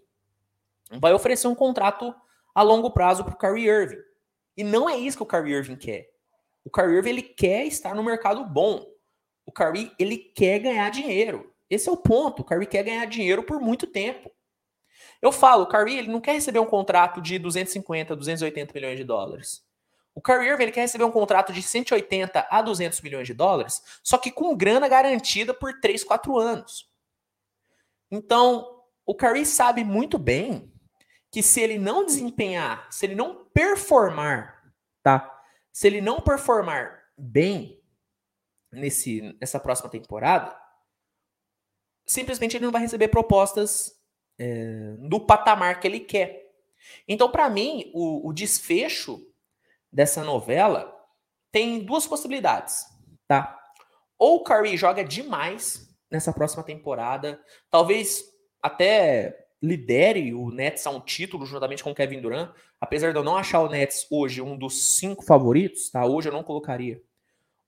[0.98, 2.14] vai oferecer um contrato
[2.55, 4.10] a longo prazo para o Kyrie Irving.
[4.61, 6.11] E não é isso que o Kyrie Irving quer.
[6.62, 8.87] O Kyrie Irving ele quer estar no mercado bom.
[9.46, 11.51] O Kyrie ele quer ganhar dinheiro.
[11.70, 12.42] Esse é o ponto.
[12.42, 14.31] O Kyrie quer ganhar dinheiro por muito tempo.
[15.23, 19.05] Eu falo, o Kyrie ele não quer receber um contrato de 250, 280 milhões de
[19.05, 19.64] dólares.
[20.14, 23.83] O Kyrie Irving ele quer receber um contrato de 180 a 200 milhões de dólares,
[24.03, 26.87] só que com grana garantida por 3, 4 anos.
[28.11, 30.69] Então, o Kyrie sabe muito bem
[31.30, 35.40] que se ele não desempenhar, se ele não performar, tá?
[35.72, 37.80] Se ele não performar bem
[38.72, 40.56] nesse, nessa próxima temporada,
[42.04, 43.92] simplesmente ele não vai receber propostas
[44.38, 46.50] é, do patamar que ele quer.
[47.06, 49.20] Então, para mim, o, o desfecho
[49.92, 50.96] dessa novela
[51.52, 52.86] tem duas possibilidades,
[53.28, 53.56] tá?
[54.18, 57.40] Ou o Curry joga demais nessa próxima temporada,
[57.70, 58.24] talvez
[58.62, 63.25] até lidere o Nets a um título juntamente com o Kevin Durant, apesar de eu
[63.25, 66.05] não achar o Nets hoje um dos cinco favoritos, tá?
[66.05, 67.03] Hoje eu não colocaria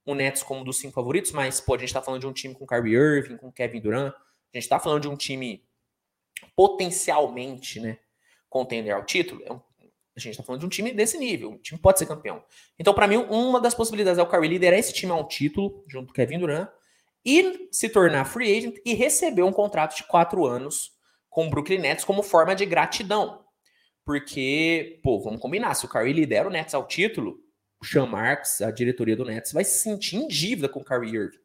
[0.05, 2.33] o Nets como um dos cinco favoritos, mas pô, a gente tá falando de um
[2.33, 5.63] time com Kyrie Irving, com Kevin Durant, a gente tá falando de um time
[6.55, 7.99] potencialmente, né,
[8.49, 9.61] contender ao título, é um,
[10.15, 12.43] a gente tá falando de um time desse nível, o time pode ser campeão.
[12.77, 15.83] Então, para mim, uma das possibilidades é o Kyrie liderar esse time a um título,
[15.87, 16.69] junto com Kevin Durant,
[17.25, 20.91] e se tornar free agent e receber um contrato de quatro anos
[21.33, 23.43] com o Brooklyn Nets como forma de gratidão.
[24.05, 27.39] Porque, pô, vamos combinar, se o Kyrie lidera o Nets ao título,
[27.81, 31.15] o Sean Marks, a diretoria do Nets, vai se sentir em dívida com o Kyrie
[31.15, 31.39] Irving.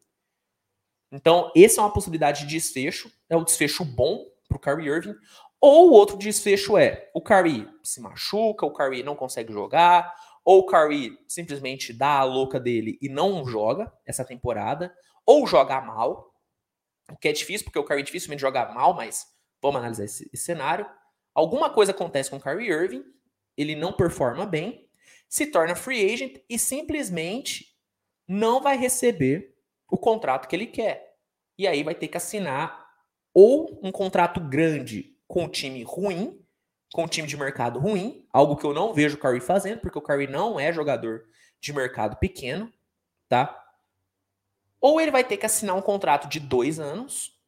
[1.10, 5.14] Então, essa é uma possibilidade de desfecho, é um desfecho bom pro Kyrie Irving,
[5.60, 10.60] ou o outro desfecho é, o Kyrie se machuca, o Kyrie não consegue jogar, ou
[10.60, 16.30] o Kyrie simplesmente dá a louca dele e não joga essa temporada, ou joga mal,
[17.10, 20.44] o que é difícil, porque o Kyrie dificilmente joga mal, mas Vamos analisar esse, esse
[20.44, 20.86] cenário.
[21.34, 23.04] Alguma coisa acontece com o Kyrie Irving,
[23.56, 24.88] ele não performa bem,
[25.28, 27.76] se torna free agent e simplesmente
[28.26, 29.54] não vai receber
[29.90, 31.16] o contrato que ele quer.
[31.56, 32.88] E aí vai ter que assinar
[33.34, 36.44] ou um contrato grande com um time ruim,
[36.92, 39.98] com um time de mercado ruim, algo que eu não vejo o Kyrie fazendo, porque
[39.98, 41.24] o Kyrie não é jogador
[41.60, 42.72] de mercado pequeno,
[43.28, 43.64] tá?
[44.80, 47.38] Ou ele vai ter que assinar um contrato de dois anos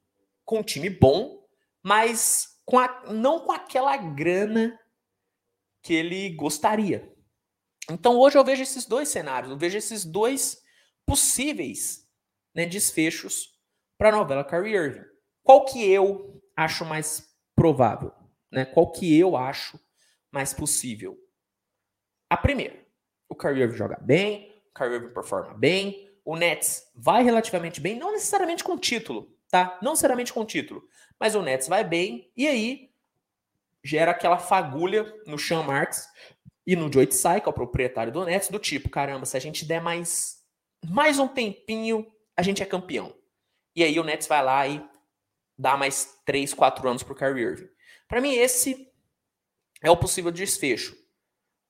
[0.44, 1.39] com um time bom,
[1.82, 4.78] mas com a, não com aquela grana
[5.82, 7.12] que ele gostaria.
[7.90, 10.60] Então hoje eu vejo esses dois cenários, eu vejo esses dois
[11.06, 12.06] possíveis
[12.54, 13.58] né, desfechos
[13.98, 15.04] para a novela Kyrie Irving.
[15.42, 18.12] Qual que eu acho mais provável?
[18.52, 18.64] Né?
[18.64, 19.80] Qual que eu acho
[20.30, 21.18] mais possível?
[22.28, 22.86] A primeira,
[23.28, 27.98] o Kyrie Irving joga bem, o Kyrie Irving performa bem, o Nets vai relativamente bem,
[27.98, 29.78] não necessariamente com título, tá?
[29.82, 32.90] Não necessariamente com título, mas o Nets vai bem e aí
[33.84, 36.06] gera aquela fagulha no Sean Marks
[36.66, 39.40] e no Joe Tsai, que é o proprietário do Nets, do tipo, caramba, se a
[39.40, 40.44] gente der mais,
[40.86, 43.14] mais um tempinho, a gente é campeão.
[43.74, 44.84] E aí o Nets vai lá e
[45.58, 47.68] dá mais 3, 4 anos pro Kyrie Irving.
[48.06, 48.90] Para mim, esse
[49.82, 50.96] é o possível desfecho.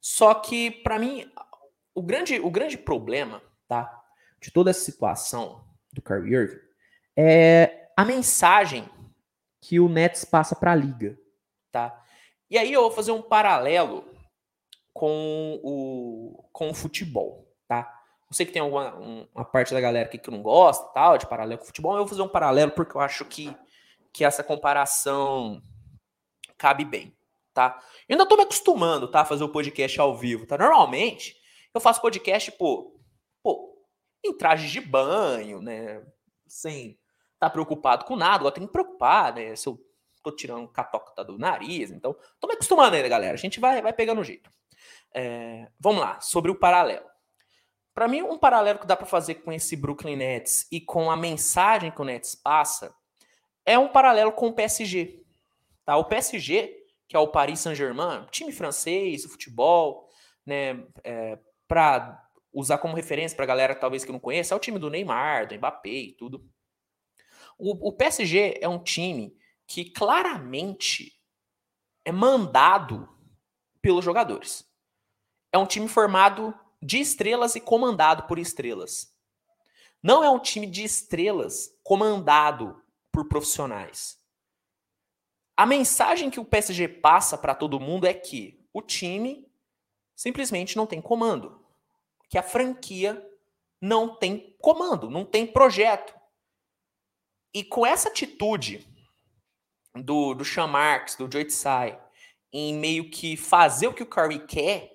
[0.00, 1.30] Só que, para mim,
[1.94, 4.02] o grande, o grande problema tá,
[4.40, 6.69] de toda essa situação do Kyrie Irving
[7.20, 8.88] é a mensagem
[9.60, 11.18] que o Nets passa para a liga.
[11.70, 12.02] Tá?
[12.48, 14.04] E aí eu vou fazer um paralelo
[14.92, 17.52] com o, com o futebol.
[17.68, 17.92] Tá?
[18.28, 21.18] Eu sei que tem alguma, um, uma parte da galera aqui que não gosta tal,
[21.18, 23.54] de paralelo com o futebol, eu vou fazer um paralelo porque eu acho que,
[24.12, 25.62] que essa comparação
[26.56, 27.14] cabe bem
[27.52, 27.82] tá?
[28.08, 29.20] Eu ainda tô me acostumando, tá?
[29.20, 30.56] A fazer o podcast ao vivo, tá?
[30.56, 31.36] Normalmente,
[31.74, 32.98] eu faço podcast, pô,
[33.42, 33.84] pô,
[34.24, 36.04] em trajes de banho, né?
[36.46, 36.98] Sem
[37.40, 39.56] tá preocupado com nada, agora tem que preocupar, né?
[39.56, 39.84] Se eu
[40.22, 43.34] tô tirando catocta do nariz, então, tô me acostumando ainda, galera.
[43.34, 44.48] A gente vai, vai pegando o jeito.
[45.12, 47.06] É, vamos lá, sobre o paralelo.
[47.92, 51.16] Para mim, um paralelo que dá para fazer com esse Brooklyn Nets e com a
[51.16, 52.94] mensagem que o Nets passa
[53.66, 55.24] é um paralelo com o PSG.
[55.84, 55.96] Tá?
[55.96, 60.08] O PSG que é o Paris Saint-Germain, time francês, o futebol,
[60.46, 64.60] né, é, para usar como referência para a galera talvez que não conheça, é o
[64.60, 66.48] time do Neymar, do Mbappé e tudo.
[67.60, 71.12] O, o PSG é um time que claramente
[72.04, 73.08] é mandado
[73.80, 74.66] pelos jogadores.
[75.52, 79.14] É um time formado de estrelas e comandado por estrelas.
[80.02, 84.18] Não é um time de estrelas comandado por profissionais.
[85.56, 89.46] A mensagem que o PSG passa para todo mundo é que o time
[90.16, 91.64] simplesmente não tem comando,
[92.28, 93.26] que a franquia
[93.80, 96.14] não tem comando, não tem projeto.
[97.52, 98.86] E com essa atitude
[99.94, 102.00] do, do Sean Marks, do Joe Tsai,
[102.52, 104.92] em meio que fazer o que o Curry quer,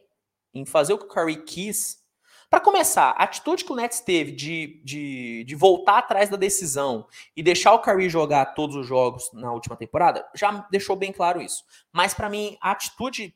[0.54, 2.04] em fazer o que o Curry quis,
[2.50, 7.08] para começar, a atitude que o Nets teve de, de, de, voltar atrás da decisão
[7.36, 11.42] e deixar o Curry jogar todos os jogos na última temporada, já deixou bem claro
[11.42, 11.64] isso.
[11.92, 13.36] Mas para mim, a atitude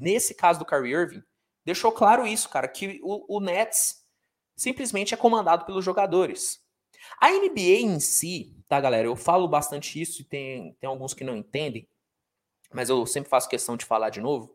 [0.00, 1.22] nesse caso do Kyrie Irving
[1.64, 4.02] deixou claro isso, cara, que o, o Nets
[4.56, 6.60] simplesmente é comandado pelos jogadores.
[7.20, 9.06] A NBA em si, tá, galera?
[9.06, 11.88] Eu falo bastante isso e tem, tem alguns que não entendem,
[12.72, 14.54] mas eu sempre faço questão de falar de novo.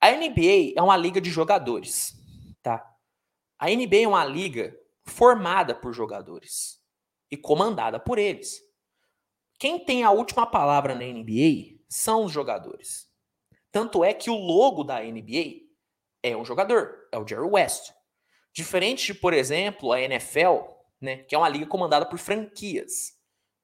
[0.00, 2.14] A NBA é uma liga de jogadores,
[2.62, 2.84] tá?
[3.58, 6.78] A NBA é uma liga formada por jogadores
[7.30, 8.60] e comandada por eles.
[9.58, 13.06] Quem tem a última palavra na NBA são os jogadores.
[13.72, 15.66] Tanto é que o logo da NBA
[16.22, 17.92] é um jogador, é o Jerry West.
[18.52, 20.62] Diferente de, por exemplo, a NFL,
[21.00, 23.14] né, que é uma liga comandada por franquias.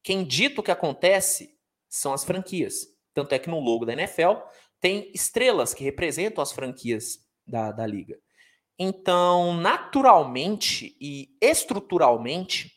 [0.02, 1.56] Quem dita o que acontece
[1.88, 2.86] são as franquias.
[3.14, 4.34] Tanto é que no logo da NFL
[4.80, 8.18] tem estrelas que representam as franquias da, da liga.
[8.78, 12.72] Então, naturalmente e estruturalmente,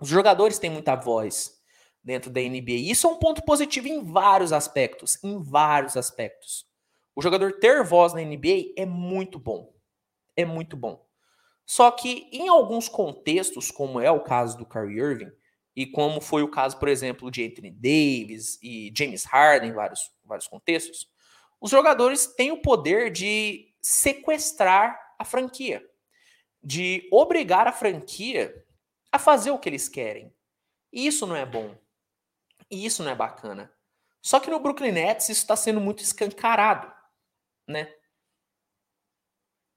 [0.00, 1.60] os jogadores têm muita voz
[2.02, 2.72] dentro da NBA.
[2.72, 6.64] E isso é um ponto positivo em vários aspectos, em vários aspectos.
[7.14, 9.74] O jogador ter voz na NBA é muito bom.
[10.36, 11.04] É muito bom.
[11.70, 15.32] Só que em alguns contextos, como é o caso do Kyrie Irving,
[15.76, 20.00] e como foi o caso, por exemplo, de Anthony Davis e James Harden em vários,
[20.24, 21.08] vários contextos,
[21.60, 25.80] os jogadores têm o poder de sequestrar a franquia,
[26.60, 28.52] de obrigar a franquia
[29.12, 30.34] a fazer o que eles querem.
[30.92, 31.78] E isso não é bom.
[32.68, 33.72] E isso não é bacana.
[34.20, 36.92] Só que no Brooklyn Nets isso está sendo muito escancarado,
[37.64, 37.94] né?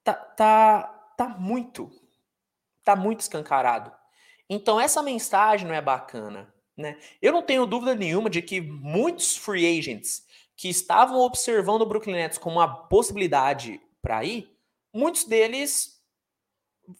[0.04, 0.93] Tá, tá,
[1.28, 1.92] tá muito,
[2.84, 3.92] tá muito escancarado.
[4.50, 7.00] Então essa mensagem não é bacana, né?
[7.22, 12.14] Eu não tenho dúvida nenhuma de que muitos free agents que estavam observando o Brooklyn
[12.14, 14.56] Nets como uma possibilidade para ir,
[14.94, 16.02] muitos deles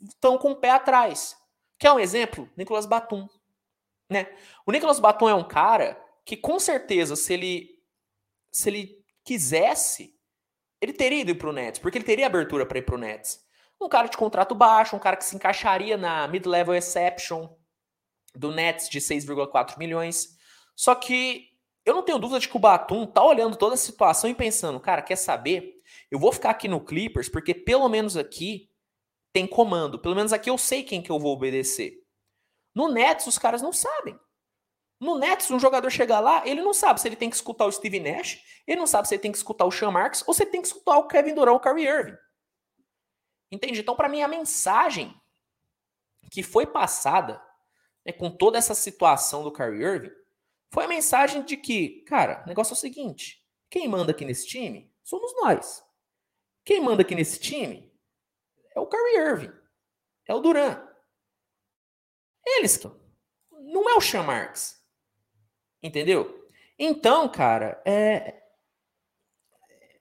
[0.08, 1.38] estão com o pé atrás.
[1.78, 2.50] Quer um exemplo?
[2.56, 3.28] Nicolas Batum.
[4.10, 4.28] Né?
[4.66, 7.70] O Nicolas Batum é um cara que, com certeza, se ele,
[8.52, 10.18] se ele quisesse,
[10.80, 13.44] ele teria ido para o Nets, porque ele teria abertura para ir para o Nets.
[13.84, 17.50] Um cara de contrato baixo, um cara que se encaixaria na mid-level exception
[18.34, 20.38] do Nets de 6,4 milhões.
[20.76, 21.50] Só que
[21.86, 24.80] eu não tenho dúvida de que o Batum tá olhando toda a situação e pensando,
[24.80, 25.82] cara, quer saber?
[26.10, 28.70] Eu vou ficar aqui no Clippers porque pelo menos aqui
[29.34, 30.00] tem comando.
[30.00, 32.02] Pelo menos aqui eu sei quem que eu vou obedecer.
[32.74, 34.18] No Nets os caras não sabem.
[35.04, 37.72] No Nets, um jogador chegar lá, ele não sabe se ele tem que escutar o
[37.72, 40.44] Steve Nash, ele não sabe se ele tem que escutar o Sean Marks ou se
[40.44, 42.16] ele tem que escutar o Kevin Durant ou o Kyrie Irving.
[43.54, 43.82] Entende?
[43.82, 45.16] Então, para mim, a mensagem
[46.32, 47.40] que foi passada
[48.04, 50.12] né, com toda essa situação do Kyrie Irving
[50.72, 54.48] foi a mensagem de que, cara, o negócio é o seguinte: quem manda aqui nesse
[54.48, 55.86] time somos nós.
[56.66, 57.94] Quem manda aqui nesse time
[58.76, 59.54] é o Kyrie Irving,
[60.28, 60.84] é o Duran.
[62.44, 62.82] Eles
[63.52, 64.84] não é o Sean Marks.
[65.82, 66.50] Entendeu?
[66.80, 68.42] Então, cara, é,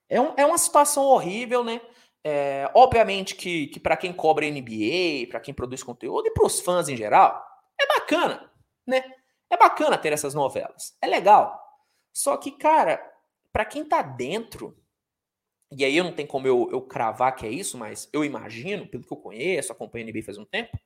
[0.08, 1.82] é, um, é uma situação horrível, né?
[2.24, 6.60] É, obviamente que, que para quem cobra NBA, para quem produz conteúdo e para os
[6.60, 7.44] fãs em geral,
[7.80, 8.50] é bacana,
[8.86, 9.02] né?
[9.50, 10.96] É bacana ter essas novelas.
[11.02, 11.60] É legal.
[12.12, 13.02] Só que, cara,
[13.52, 14.76] para quem tá dentro,
[15.70, 18.86] e aí eu não tenho como eu, eu cravar que é isso, mas eu imagino,
[18.86, 20.78] pelo que eu conheço, acompanho NBA faz um tempo,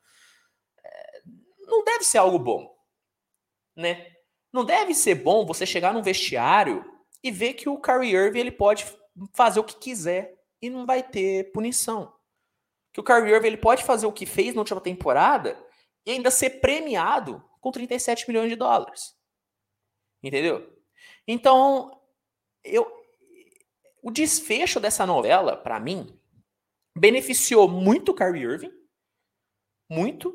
[0.83, 1.23] é,
[1.67, 2.75] não deve ser algo bom,
[3.77, 4.13] né?
[4.53, 6.85] Não deve ser bom você chegar num vestiário
[7.23, 8.87] e ver que o Kyrie Irving ele pode
[9.35, 12.15] fazer o que quiser e não vai ter punição.
[12.93, 15.59] Que o Kyrie Irving ele pode fazer o que fez na última temporada
[16.05, 19.15] e ainda ser premiado com 37 milhões de dólares.
[20.23, 20.75] Entendeu?
[21.27, 22.01] Então,
[22.65, 22.97] eu
[24.03, 26.17] o desfecho dessa novela, para mim,
[26.97, 28.73] beneficiou muito o Kyrie Irving,
[29.91, 30.33] muito,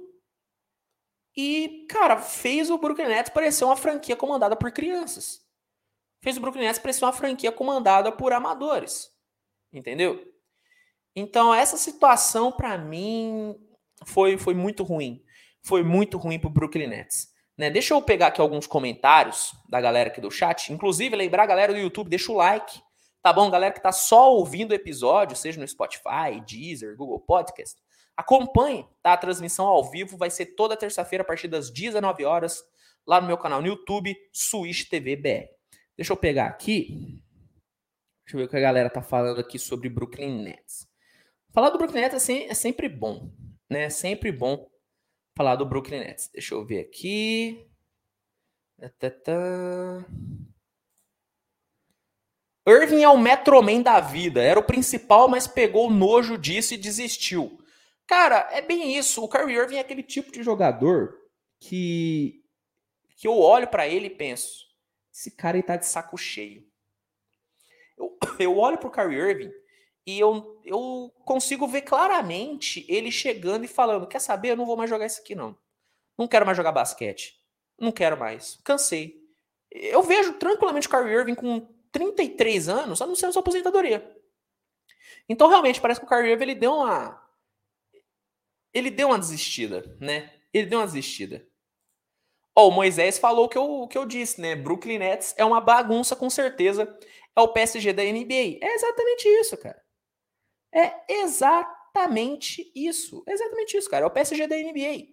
[1.36, 5.40] e, cara, fez o Brooklyn Nets parecer uma franquia comandada por crianças.
[6.22, 9.10] Fez o Brooklyn Nets parecer uma franquia comandada por amadores.
[9.72, 10.22] Entendeu?
[11.16, 13.56] Então, essa situação, para mim,
[14.06, 15.24] foi, foi muito ruim.
[15.64, 17.30] Foi muito ruim pro Brooklyn Nets.
[17.58, 17.70] Né?
[17.70, 20.72] Deixa eu pegar aqui alguns comentários da galera aqui do chat.
[20.72, 22.82] Inclusive, lembrar a galera do YouTube, deixa o like.
[23.22, 23.52] Tá bom?
[23.52, 27.80] Galera que tá só ouvindo o episódio, seja no Spotify, Deezer, Google Podcast.
[28.18, 29.14] Acompanhe, tá?
[29.14, 32.64] A transmissão ao vivo vai ser toda terça-feira a partir das 19 horas
[33.06, 35.48] lá no meu canal no YouTube, Switch TV BR.
[35.96, 37.22] Deixa eu pegar aqui.
[38.24, 40.88] Deixa eu ver o que a galera tá falando aqui sobre Brooklyn Nets.
[41.54, 43.32] Falar do Brooklyn Nets é, é sempre bom,
[43.70, 43.84] né?
[43.84, 44.70] É sempre bom
[45.36, 46.30] falar do Brooklyn Nets.
[46.32, 47.68] Deixa eu ver aqui.
[52.68, 54.42] Irving é o Metroman da vida.
[54.42, 57.60] Era o principal, mas pegou nojo disso e desistiu.
[58.08, 59.24] Cara, é bem isso.
[59.24, 61.18] O Kyrie Irving é aquele tipo de jogador
[61.60, 62.44] que,
[63.18, 64.66] que eu olho para ele e penso:
[65.14, 66.71] esse cara aí tá de saco cheio.
[68.02, 69.54] Eu, eu olho pro Kyrie Irving
[70.06, 74.50] e eu, eu consigo ver claramente ele chegando e falando: Quer saber?
[74.50, 75.56] Eu não vou mais jogar isso aqui, não.
[76.18, 77.40] Não quero mais jogar basquete.
[77.80, 78.60] Não quero mais.
[78.64, 79.22] Cansei.
[79.72, 84.16] Eu vejo tranquilamente o Kyrie Irving com 33 anos anunciando sua aposentadoria.
[85.30, 87.22] Então, realmente, parece que o Kyrie Irving ele deu uma
[88.74, 90.32] ele deu uma desistida, né?
[90.54, 91.46] Ele deu uma desistida.
[92.56, 94.56] Ó, o Moisés falou o que eu, que eu disse, né?
[94.56, 96.98] Brooklyn Nets é uma bagunça, com certeza.
[97.36, 98.60] É o PSG da NBA.
[98.62, 99.82] É exatamente isso, cara.
[100.74, 103.24] É exatamente isso.
[103.28, 104.06] É exatamente isso, cara.
[104.06, 105.08] É o PSG da NBA.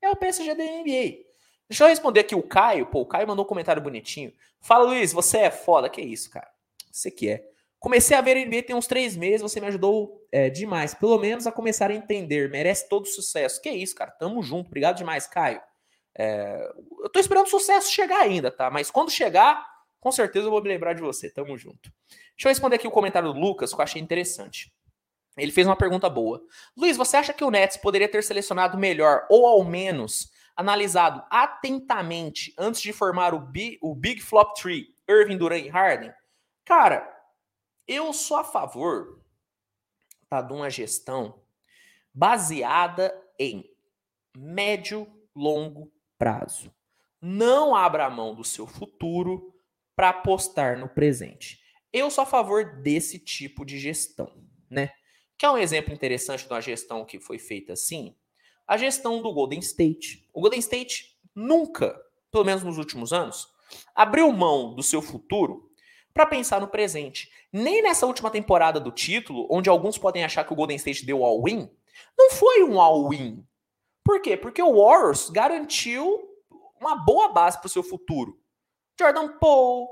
[0.00, 1.24] É o PSG da NBA.
[1.68, 2.86] Deixa eu responder aqui o Caio.
[2.86, 4.32] Pô, o Caio mandou um comentário bonitinho.
[4.60, 5.88] Fala, Luiz, você é foda.
[5.88, 6.50] Que isso, cara?
[6.90, 7.48] Você que é.
[7.78, 10.94] Comecei a ver NBA tem uns três meses, você me ajudou é, demais.
[10.94, 12.50] Pelo menos a começar a entender.
[12.50, 13.60] Merece todo sucesso.
[13.60, 14.10] Que isso, cara.
[14.10, 14.68] Tamo junto.
[14.68, 15.60] Obrigado demais, Caio.
[16.16, 18.70] É, eu tô esperando o sucesso chegar ainda, tá?
[18.70, 19.66] Mas quando chegar,
[20.02, 21.30] com certeza eu vou me lembrar de você.
[21.30, 21.92] Tamo junto.
[22.08, 24.74] Deixa eu responder aqui o comentário do Lucas, que eu achei interessante.
[25.36, 26.42] Ele fez uma pergunta boa.
[26.76, 32.52] Luiz, você acha que o Nets poderia ter selecionado melhor, ou ao menos analisado atentamente,
[32.58, 36.12] antes de formar o Big, o Big Flop Tree, Irving, Durant e Harden?
[36.64, 37.08] Cara,
[37.86, 39.22] eu sou a favor
[40.28, 41.40] tá, de uma gestão
[42.12, 43.72] baseada em
[44.36, 46.74] médio, longo prazo.
[47.20, 49.51] Não abra mão do seu futuro
[49.94, 51.60] para apostar no presente.
[51.92, 54.32] Eu sou a favor desse tipo de gestão,
[54.70, 54.90] né?
[55.36, 58.16] Que é um exemplo interessante de uma gestão que foi feita assim?
[58.66, 60.28] A gestão do Golden State.
[60.32, 62.00] O Golden State nunca,
[62.30, 63.48] pelo menos nos últimos anos,
[63.94, 65.70] abriu mão do seu futuro
[66.14, 67.30] para pensar no presente.
[67.52, 71.24] Nem nessa última temporada do título, onde alguns podem achar que o Golden State deu
[71.24, 71.70] all-win,
[72.16, 73.44] não foi um all-win.
[74.04, 74.36] Por quê?
[74.36, 76.20] Porque o Warriors garantiu
[76.80, 78.41] uma boa base para o seu futuro.
[79.02, 79.88] Jordan Poole,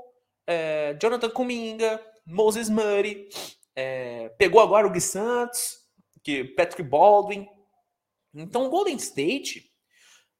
[0.47, 3.27] é, Jonathan Kuminga, Moses Murray,
[3.75, 5.77] é, pegou agora o Gui Santos,
[6.23, 7.47] que Patrick Baldwin.
[8.33, 9.69] Então o Golden State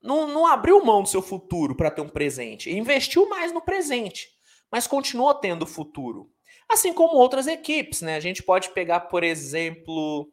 [0.01, 4.29] não, não abriu mão do seu futuro para ter um presente, investiu mais no presente
[4.71, 6.31] mas continua tendo futuro.
[6.69, 8.15] Assim como outras equipes, né?
[8.15, 10.31] A gente pode pegar, por exemplo,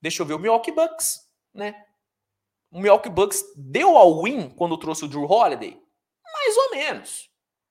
[0.00, 1.18] deixa eu ver, o Milwaukee Bucks,
[1.52, 1.74] né?
[2.70, 5.76] O Milwaukee Bucks deu ao win quando trouxe o Drew Holiday?
[6.32, 7.27] Mais ou menos.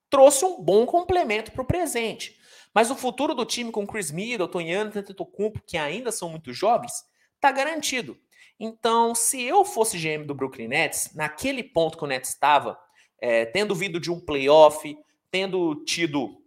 [0.09, 2.37] Trouxe um bom complemento para o presente.
[2.73, 7.05] Mas o futuro do time com Chris Middleton e Antetokounmpo, que ainda são muito jovens,
[7.35, 8.17] está garantido.
[8.59, 12.77] Então, se eu fosse GM do Brooklyn Nets, naquele ponto que o Nets estava,
[13.19, 14.97] é, tendo vindo de um playoff,
[15.31, 16.41] tendo tido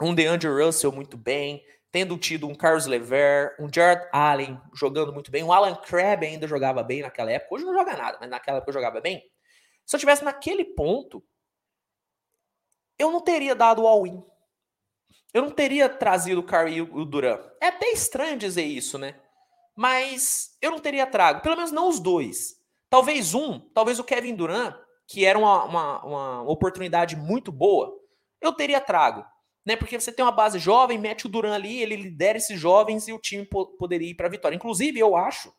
[0.00, 5.30] um DeAndre Russell muito bem, tendo tido um Carlos Lever, um Jared Allen jogando muito
[5.30, 8.58] bem, o Alan Crabb ainda jogava bem naquela época, hoje não joga nada, mas naquela
[8.58, 9.22] época jogava bem.
[9.84, 11.24] Se eu tivesse naquele ponto,
[12.98, 14.22] eu não teria dado o all-in.
[15.32, 17.38] Eu não teria trazido o Curry e o Duran.
[17.60, 19.20] É até estranho dizer isso, né?
[19.76, 22.54] Mas eu não teria trago, pelo menos não os dois.
[22.88, 24.74] Talvez um, talvez o Kevin Durant,
[25.06, 27.92] que era uma, uma, uma oportunidade muito boa,
[28.40, 29.24] eu teria trago.
[29.66, 29.76] Né?
[29.76, 33.12] Porque você tem uma base jovem, mete o Duran ali, ele lidera esses jovens e
[33.12, 34.56] o time po poderia ir para a vitória.
[34.56, 35.52] Inclusive, eu acho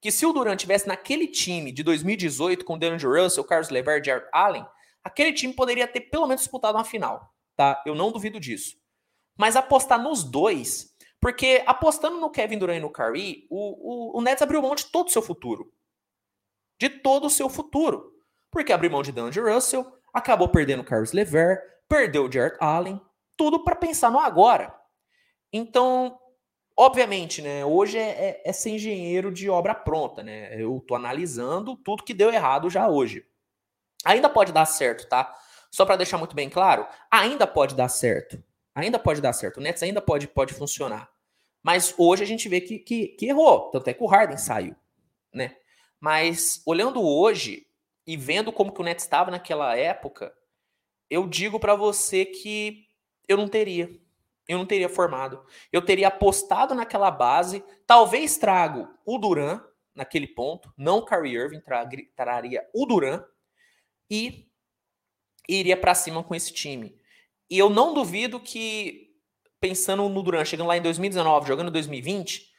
[0.00, 4.04] que se o Durant tivesse naquele time de 2018 com o DeAndre Russell, Carlos Levert,
[4.04, 4.64] Jared Allen,
[5.04, 7.82] aquele time poderia ter pelo menos disputado uma final, tá?
[7.86, 8.76] Eu não duvido disso.
[9.36, 14.22] Mas apostar nos dois, porque apostando no Kevin Durant e no Curry, o, o, o
[14.22, 15.72] Nets abriu mão de todo o seu futuro.
[16.78, 18.12] De todo o seu futuro.
[18.50, 23.00] Porque abriu mão de DeAndre Russell, acabou perdendo o Carlos Levert, perdeu o Jared Allen,
[23.36, 24.74] tudo para pensar no agora.
[25.52, 26.18] Então,
[26.76, 30.60] obviamente, né, hoje é, é, é, ser engenheiro de obra pronta, né?
[30.60, 33.26] Eu tô analisando tudo que deu errado já hoje.
[34.04, 35.34] Ainda pode dar certo, tá?
[35.70, 38.42] Só para deixar muito bem claro, ainda pode dar certo.
[38.74, 39.58] Ainda pode dar certo.
[39.58, 41.10] O Nets ainda pode, pode funcionar.
[41.62, 43.70] Mas hoje a gente vê que, que, que errou.
[43.70, 44.74] Tanto é que o Harden saiu,
[45.32, 45.56] né?
[46.00, 47.66] Mas olhando hoje
[48.06, 50.34] e vendo como que o Nets estava naquela época,
[51.08, 52.86] eu digo para você que
[53.28, 53.90] eu não teria.
[54.48, 55.44] Eu não teria formado.
[55.72, 57.64] Eu teria apostado naquela base.
[57.86, 59.62] Talvez trago o Duran
[59.94, 60.72] naquele ponto.
[60.76, 61.62] Não o Kyrie Irving,
[62.16, 63.24] traria o Duran
[64.12, 64.46] e
[65.48, 66.94] iria para cima com esse time.
[67.48, 69.10] E eu não duvido que,
[69.58, 72.52] pensando no Duran, chegando lá em 2019, jogando em 2020,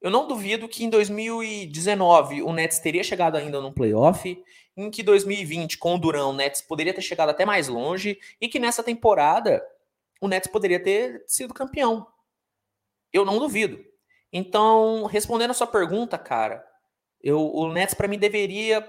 [0.00, 4.40] eu não duvido que em 2019 o Nets teria chegado ainda no playoff,
[4.76, 8.48] em que 2020, com o Duran, o Nets poderia ter chegado até mais longe, e
[8.48, 9.60] que nessa temporada
[10.20, 12.06] o Nets poderia ter sido campeão.
[13.12, 13.84] Eu não duvido.
[14.32, 16.64] Então, respondendo a sua pergunta, cara,
[17.20, 18.88] eu, o Nets para mim deveria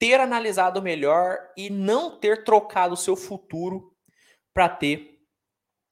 [0.00, 3.94] ter analisado melhor e não ter trocado o seu futuro
[4.54, 5.20] para ter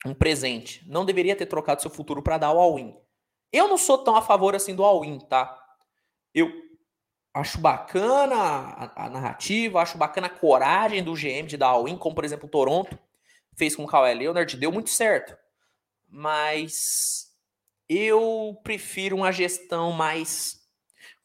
[0.06, 0.82] um presente.
[0.88, 2.96] Não deveria ter trocado seu futuro para dar o all-in.
[3.52, 5.62] Eu não sou tão a favor assim do all-in, tá?
[6.34, 6.50] Eu
[7.34, 12.14] acho bacana a, a, narrativa, acho bacana a coragem do GM de dar all-in, como
[12.14, 12.98] por exemplo o Toronto
[13.58, 15.36] fez com o Kawhi Leonard, deu muito certo.
[16.08, 17.26] Mas
[17.88, 20.57] eu prefiro uma gestão mais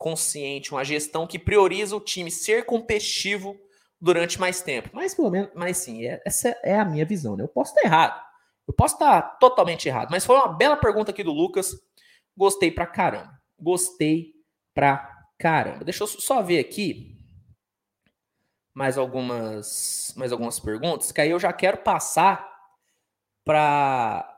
[0.03, 3.57] consciente, uma gestão que prioriza o time ser competitivo
[4.01, 4.89] durante mais tempo.
[4.91, 7.43] Mas pelo menos, mas sim, é, essa é a minha visão, né?
[7.45, 8.21] Eu posso estar errado.
[8.67, 11.73] Eu posso estar totalmente errado, mas foi uma bela pergunta aqui do Lucas.
[12.35, 13.31] Gostei pra caramba.
[13.57, 14.33] Gostei
[14.73, 15.85] pra caramba.
[15.85, 17.17] Deixa eu só ver aqui
[18.73, 22.51] mais algumas mais algumas perguntas, que aí eu já quero passar
[23.45, 24.29] para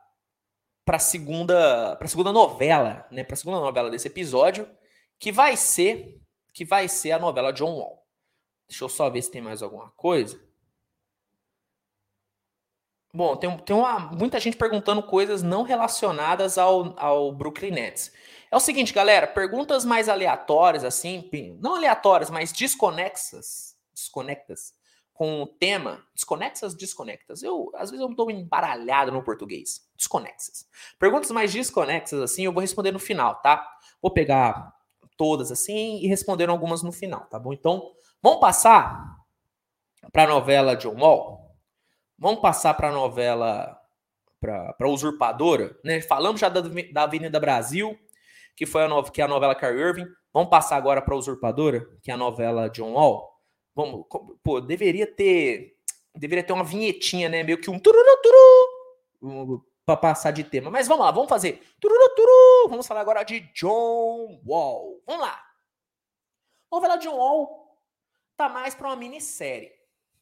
[0.86, 3.24] para segunda para segunda novela, né?
[3.24, 4.70] Para segunda novela desse episódio,
[5.20, 6.20] que vai ser
[6.56, 8.02] que vai ser a novela John Wall.
[8.68, 10.42] Deixa eu só ver se tem mais alguma coisa.
[13.14, 18.12] Bom, tem, tem uma, muita gente perguntando coisas não relacionadas ao, ao Brooklyn Nets.
[18.50, 24.74] É o seguinte, galera, perguntas mais aleatórias, assim, não aleatórias, mas desconexas, desconectas
[25.14, 27.42] com o tema, desconexas, desconectas.
[27.42, 29.88] Eu, às vezes, eu estou embaralhado no português.
[29.96, 30.68] Desconexas.
[31.00, 33.66] Perguntas mais desconexas, assim, eu vou responder no final, tá?
[34.02, 34.75] Vou pegar
[35.18, 37.54] todas assim e responderam algumas no final, tá bom?
[37.54, 37.92] Então,
[38.22, 39.16] vamos passar
[40.12, 41.56] para a novela John Wall?
[42.18, 43.80] Vamos passar para a novela
[44.40, 46.02] para Usurpadora, né?
[46.02, 46.62] Falamos já da,
[46.92, 47.98] da Avenida Brasil,
[48.56, 50.08] que foi a, no, que é a novela Carl Irving.
[50.34, 53.30] Vamos passar agora para Usurpadora, que é a novela John Wall.
[53.74, 54.06] Vamos,
[54.44, 55.76] pô, deveria ter
[56.16, 57.44] deveria ter uma vinhetinha, né?
[57.44, 60.72] Meio que um tururu, tururu, para passar de tema.
[60.72, 61.62] Mas vamos lá, vamos fazer.
[61.80, 65.02] Tururu, vamos falar agora de John Wall.
[65.06, 65.40] Vamos lá.
[66.72, 67.78] A novela John Wall
[68.36, 69.72] tá mais para uma minissérie,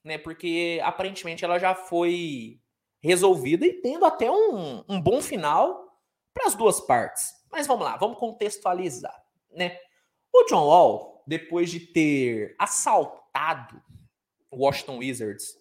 [0.04, 0.18] né?
[0.18, 2.60] Porque aparentemente ela já foi
[3.02, 5.98] resolvida e tendo até um, um bom final
[6.34, 7.34] para as duas partes.
[7.52, 9.78] Mas vamos lá, vamos contextualizar, né?
[10.34, 13.82] O John Wall, depois de ter assaltado
[14.52, 15.58] o Washington Wizards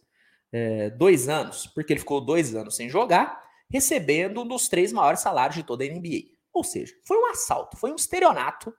[0.50, 3.42] é, dois anos, porque ele ficou dois anos sem jogar,
[3.72, 6.28] recebendo um dos três maiores salários de toda a NBA.
[6.52, 8.72] Ou seja, foi um assalto, foi um estelionato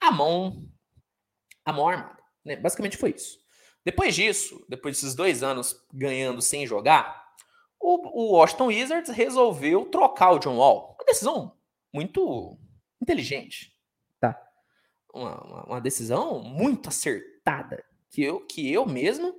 [0.00, 0.66] à mão,
[1.64, 2.22] à mão armada.
[2.44, 2.56] Né?
[2.56, 3.38] Basicamente foi isso.
[3.84, 7.20] Depois disso, depois desses dois anos ganhando sem jogar,
[7.78, 10.96] o, o Washington Wizards resolveu trocar o John Wall.
[10.98, 11.56] Uma decisão
[11.92, 12.58] muito
[13.00, 13.74] inteligente,
[14.18, 14.40] tá?
[15.12, 19.34] Uma, uma, uma decisão muito acertada que eu, que eu mesmo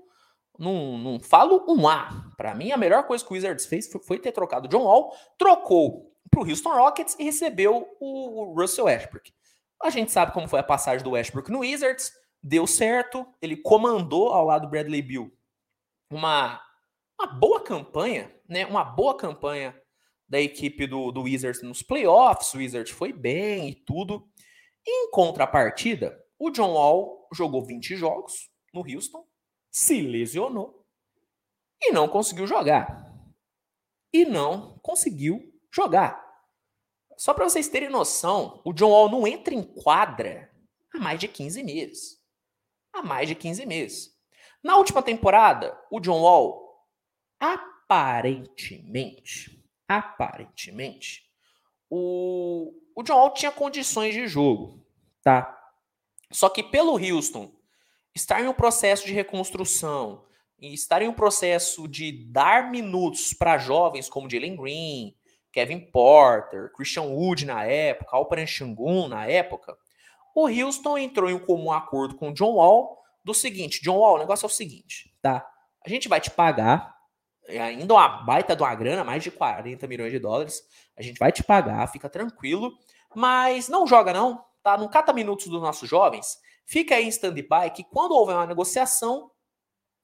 [0.58, 2.31] não, não falo um A.
[2.42, 6.12] Para mim, a melhor coisa que o Wizards fez foi ter trocado John Wall, trocou
[6.28, 9.32] para o Houston Rockets e recebeu o, o Russell Westbrook.
[9.80, 12.12] A gente sabe como foi a passagem do Westbrook no Wizards,
[12.42, 15.32] deu certo, ele comandou ao lado do Bradley Bill
[16.10, 16.60] uma,
[17.20, 18.66] uma boa campanha, né?
[18.66, 19.80] Uma boa campanha
[20.28, 22.56] da equipe do, do Wizards nos playoffs.
[22.56, 24.28] O Wizards foi bem e tudo.
[24.84, 29.24] Em contrapartida, o John Wall jogou 20 jogos no Houston,
[29.70, 30.81] se lesionou
[31.82, 33.12] e não conseguiu jogar.
[34.14, 36.22] E não conseguiu jogar.
[37.18, 40.52] Só para vocês terem noção, o John Wall não entra em quadra
[40.94, 42.22] há mais de 15 meses.
[42.94, 44.12] Há mais de 15 meses.
[44.64, 46.86] Na última temporada, o John Wall
[47.40, 51.28] aparentemente, aparentemente,
[51.90, 54.86] o, o John Wall tinha condições de jogo,
[55.24, 55.58] tá?
[56.32, 57.54] Só que pelo Houston
[58.16, 60.26] estar em um processo de reconstrução
[60.62, 65.16] e estar em um processo de dar minutos para jovens como Jalen Green,
[65.52, 69.76] Kevin Porter, Christian Wood na época, Alperen Shangun na época,
[70.36, 74.16] o Houston entrou em um comum acordo com o John Wall do seguinte, John Wall,
[74.16, 75.46] o negócio é o seguinte, tá?
[75.86, 77.02] A gente vai te pagar
[77.48, 80.62] é ainda uma baita de uma grana, mais de 40 milhões de dólares.
[80.96, 82.72] A gente vai te pagar, fica tranquilo,
[83.16, 84.78] mas não joga não, tá?
[84.78, 86.38] Não cata minutos dos nossos jovens.
[86.66, 89.31] Fica aí em stand-by que quando houver uma negociação,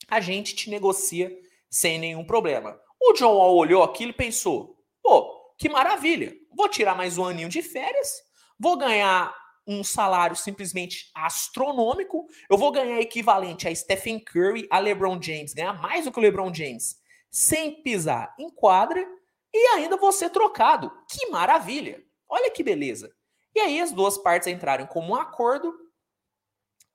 [0.08, 1.36] a gente te negocia
[1.70, 2.80] sem nenhum problema.
[3.00, 7.50] O John Wall olhou aquilo e pensou: pô, que maravilha, vou tirar mais um aninho
[7.50, 8.22] de férias,
[8.60, 9.36] vou ganhar
[9.68, 15.74] um salário simplesmente astronômico, eu vou ganhar equivalente a Stephen Curry, a LeBron James, ganhar
[15.82, 16.98] mais do que o LeBron James,
[17.30, 19.06] sem pisar em quadra,
[19.54, 20.92] e ainda vou ser trocado.
[21.10, 22.02] Que maravilha!
[22.30, 23.14] Olha que beleza.
[23.54, 25.74] E aí as duas partes entraram como um acordo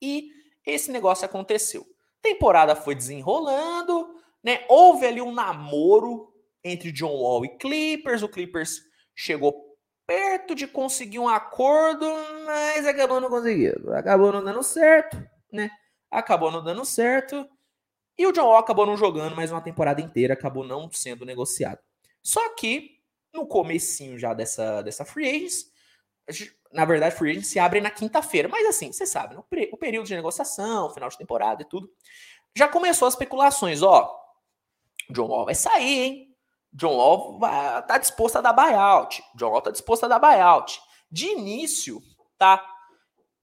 [0.00, 0.30] e
[0.64, 1.86] esse negócio aconteceu.
[2.23, 4.64] Temporada foi desenrolando, né?
[4.68, 8.23] Houve ali um namoro entre John Wall e Clippers.
[8.23, 8.81] O Clippers
[9.14, 12.07] chegou perto de conseguir um acordo,
[12.47, 13.93] mas acabou não conseguindo.
[13.93, 15.16] Acabou não dando certo,
[15.53, 15.70] né?
[16.11, 17.49] Acabou não dando certo.
[18.18, 21.79] E o John Wall acabou não jogando mais uma temporada inteira, acabou não sendo negociado.
[22.23, 22.99] Só que
[23.33, 25.72] no comecinho já dessa, dessa free agents,
[26.73, 28.49] na verdade, free agents se abre na quinta-feira.
[28.49, 31.91] Mas assim, você sabe, o período de negociação, final de temporada e tudo,
[32.57, 34.18] já começou as especulações, ó.
[35.11, 36.37] John Wall vai sair, hein?
[36.73, 39.23] John Wall vai, tá disposto a dar buyout.
[39.35, 40.81] John Wall tá disposto a dar buyout.
[41.11, 42.01] De início,
[42.39, 42.64] tá?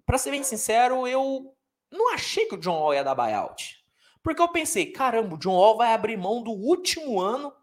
[0.05, 1.53] Para ser bem sincero, eu
[1.91, 3.77] não achei que o John Wall ia dar buyout.
[4.23, 7.53] Porque eu pensei, caramba, o John Wall vai abrir mão do último ano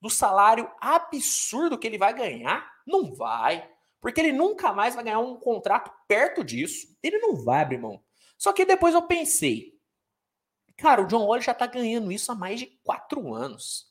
[0.00, 2.70] do salário absurdo que ele vai ganhar?
[2.86, 3.66] Não vai.
[4.04, 6.94] Porque ele nunca mais vai ganhar um contrato perto disso.
[7.02, 8.04] Ele não vai abrir mão.
[8.36, 9.72] Só que depois eu pensei,
[10.76, 13.86] cara, o John Wall já tá ganhando isso há mais de quatro anos.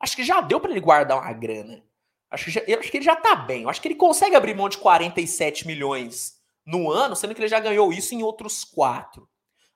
[0.00, 1.80] Acho que já deu para ele guardar uma grana.
[2.28, 3.62] Acho que, já, acho que ele já tá bem.
[3.62, 6.32] Eu acho que ele consegue abrir mão de 47 milhões
[6.66, 9.28] no ano, sendo que ele já ganhou isso em outros quatro.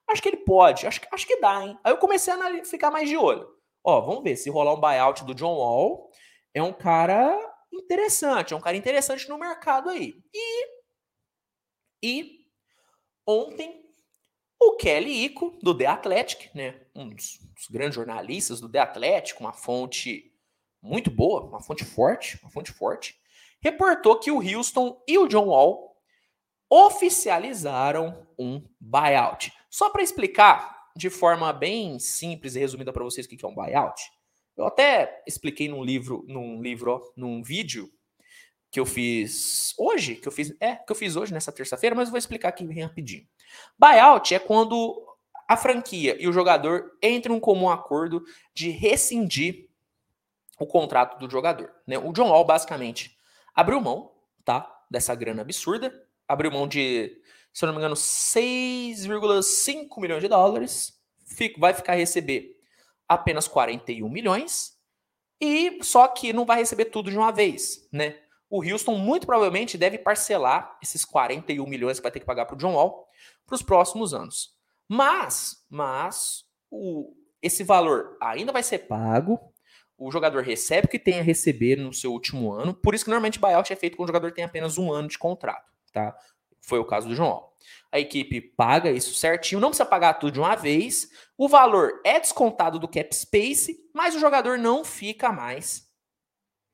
[0.08, 0.84] Acho que ele pode.
[0.84, 1.78] Acho, acho que dá, hein?
[1.84, 3.48] Aí eu comecei a ficar mais de olho.
[3.84, 6.10] Ó, vamos ver se rolar um buyout do John Wall.
[6.52, 7.38] É um cara
[7.78, 10.14] interessante, é um cara interessante no mercado aí.
[10.32, 10.66] E,
[12.02, 12.46] e
[13.26, 13.84] ontem
[14.60, 19.40] o Kelly Ico, do The Athletic, né, um dos, dos, grandes jornalistas do The Athletic,
[19.40, 20.32] uma fonte
[20.82, 23.18] muito boa, uma fonte forte, uma fonte forte,
[23.60, 25.96] reportou que o Houston e o John Wall
[26.70, 29.52] oficializaram um buyout.
[29.70, 33.54] Só para explicar de forma bem simples e resumida para vocês o que é um
[33.54, 34.02] buyout,
[34.56, 37.90] eu até expliquei num livro, num livro, ó, num vídeo
[38.70, 42.08] que eu fiz hoje, que eu fiz, é, que eu fiz hoje nessa terça-feira, mas
[42.08, 43.26] eu vou explicar aqui bem rapidinho.
[43.78, 45.06] Buyout é quando
[45.48, 49.68] a franquia e o jogador entram em um comum acordo de rescindir
[50.58, 51.72] o contrato do jogador.
[51.86, 51.98] Né?
[51.98, 53.16] O John Wall basicamente
[53.54, 54.10] abriu mão,
[54.44, 55.92] tá, dessa grana absurda,
[56.26, 57.20] abriu mão de,
[57.52, 60.98] se eu não me engano, 6,5 milhões de dólares,
[61.58, 62.55] vai ficar a receber
[63.08, 64.76] apenas 41 milhões,
[65.40, 68.18] e só que não vai receber tudo de uma vez, né?
[68.48, 72.54] O Houston muito provavelmente deve parcelar esses 41 milhões que vai ter que pagar para
[72.54, 73.08] o John Wall
[73.44, 74.54] para os próximos anos.
[74.88, 79.40] Mas, mas o, esse valor ainda vai ser pago.
[79.98, 82.74] O jogador recebe o que tem a receber no seu último ano.
[82.74, 85.18] Por isso que normalmente buyout é feito quando o jogador tem apenas um ano de
[85.18, 86.16] contrato, tá?
[86.60, 87.48] Foi o caso do João.
[87.96, 91.08] A equipe paga isso certinho, não precisa pagar tudo de uma vez.
[91.34, 95.90] O valor é descontado do cap space, mas o jogador não fica mais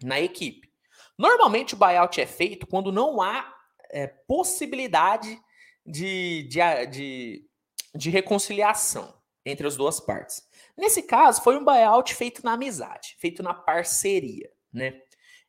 [0.02, 0.68] na equipe.
[1.16, 3.54] Normalmente o buyout é feito quando não há
[3.92, 5.40] é, possibilidade
[5.86, 7.48] de, de, de,
[7.94, 9.16] de reconciliação
[9.46, 10.42] entre as duas partes.
[10.76, 15.00] Nesse caso, foi um buyout feito na amizade, feito na parceria, né?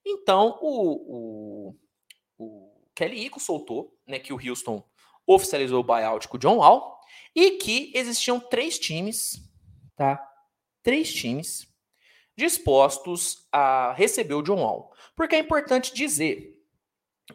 [0.06, 1.76] Então, o, o,
[2.38, 4.88] o Kelly Ico soltou né, que o Houston
[5.26, 7.00] oficializou o buyout com o John Wall
[7.36, 9.42] e que existiam três times,
[9.96, 10.22] tá?
[10.82, 11.68] Três times
[12.36, 14.92] dispostos a receber o John Wall.
[15.16, 16.60] Porque é importante dizer,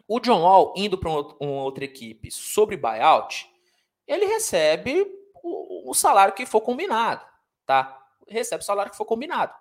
[0.07, 3.49] o John Wall indo para uma outra equipe sobre buyout,
[4.05, 5.05] ele recebe
[5.41, 7.25] o, o salário que for combinado,
[7.65, 7.97] tá?
[8.27, 9.53] Recebe o salário que for combinado.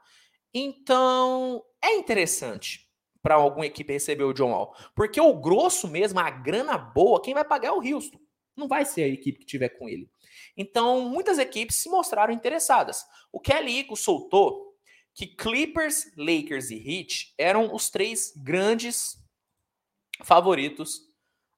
[0.53, 2.88] Então, é interessante
[3.23, 4.75] para alguma equipe receber o John Wall.
[4.95, 8.19] Porque o grosso mesmo, a grana boa, quem vai pagar é o Houston.
[8.57, 10.11] Não vai ser a equipe que tiver com ele.
[10.57, 13.05] Então, muitas equipes se mostraram interessadas.
[13.31, 14.75] O Kelly Ico soltou
[15.15, 19.17] que Clippers, Lakers e Heat eram os três grandes
[20.25, 21.03] favoritos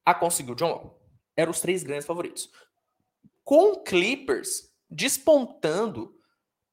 [0.05, 1.03] a conseguir o John Wall.
[1.37, 2.51] Eram os três grandes favoritos.
[3.45, 6.15] Com Clippers despontando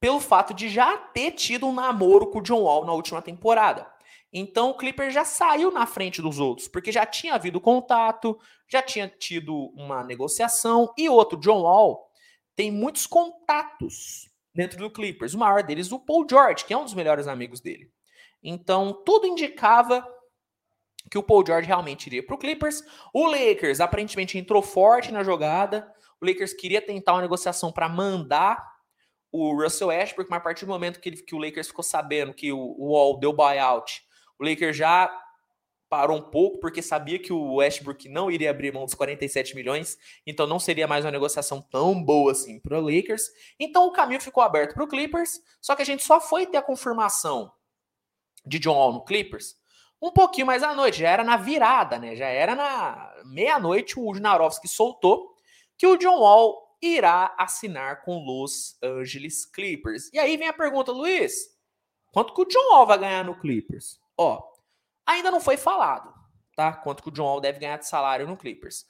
[0.00, 3.90] pelo fato de já ter tido um namoro com o John Wall na última temporada.
[4.32, 8.82] Então o Clipper já saiu na frente dos outros, porque já tinha havido contato, já
[8.82, 12.10] tinha tido uma negociação e outro, John Wall,
[12.54, 15.34] tem muitos contatos dentro do Clippers.
[15.34, 17.90] O maior deles, o Paul George, que é um dos melhores amigos dele.
[18.42, 20.06] Então tudo indicava
[21.10, 22.82] que o Paul George realmente iria para o Clippers.
[23.14, 25.90] O Lakers aparentemente entrou forte na jogada.
[26.20, 28.62] O Lakers queria tentar uma negociação para mandar
[29.32, 32.34] o Russell Westbrook, mas a partir do momento que, ele, que o Lakers ficou sabendo
[32.34, 34.02] que o, o Wall deu buyout
[34.38, 35.10] o Lakers já
[35.88, 39.96] parou um pouco porque sabia que o Westbrook não iria abrir mão dos 47 milhões,
[40.26, 43.30] então não seria mais uma negociação tão boa assim para o Lakers.
[43.58, 46.58] Então o caminho ficou aberto para o Clippers, só que a gente só foi ter
[46.58, 47.52] a confirmação
[48.44, 49.56] de John Wall no Clippers
[50.00, 52.14] um pouquinho mais à noite, já era na virada, né?
[52.14, 55.34] Já era na meia-noite o Jnarovski soltou
[55.76, 60.08] que o John Wall irá assinar com Los Angeles Clippers.
[60.12, 61.48] E aí vem a pergunta, Luiz,
[62.12, 64.00] quanto que o John Wall vai ganhar no Clippers?
[64.18, 64.42] Ó,
[65.06, 66.12] ainda não foi falado,
[66.56, 66.72] tá?
[66.72, 68.84] Quanto que o John Wall deve ganhar de salário no Clippers.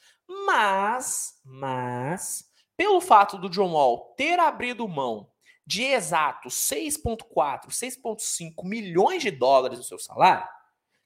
[0.46, 2.44] Mas, mas,
[2.76, 5.30] pelo fato do John Wall ter abrido mão
[5.66, 10.48] de exato 6,4, 6,5 milhões de dólares no seu salário,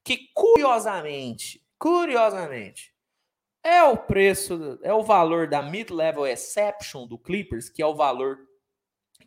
[0.04, 2.94] que curiosamente, curiosamente,
[3.64, 8.38] é o preço, é o valor da mid-level exception do Clippers, que é o valor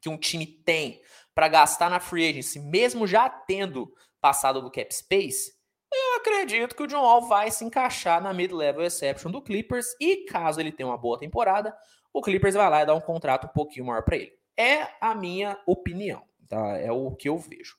[0.01, 1.01] que um time tem
[1.33, 3.93] para gastar na free agency, mesmo já tendo
[4.25, 5.53] passado do cap space,
[5.93, 10.25] eu acredito que o John Wall vai se encaixar na mid-level exception do Clippers e
[10.25, 11.77] caso ele tenha uma boa temporada,
[12.11, 14.33] o Clippers vai lá e dá um contrato um pouquinho maior para ele.
[14.57, 16.75] É a minha opinião, tá?
[16.75, 17.75] É o que eu vejo.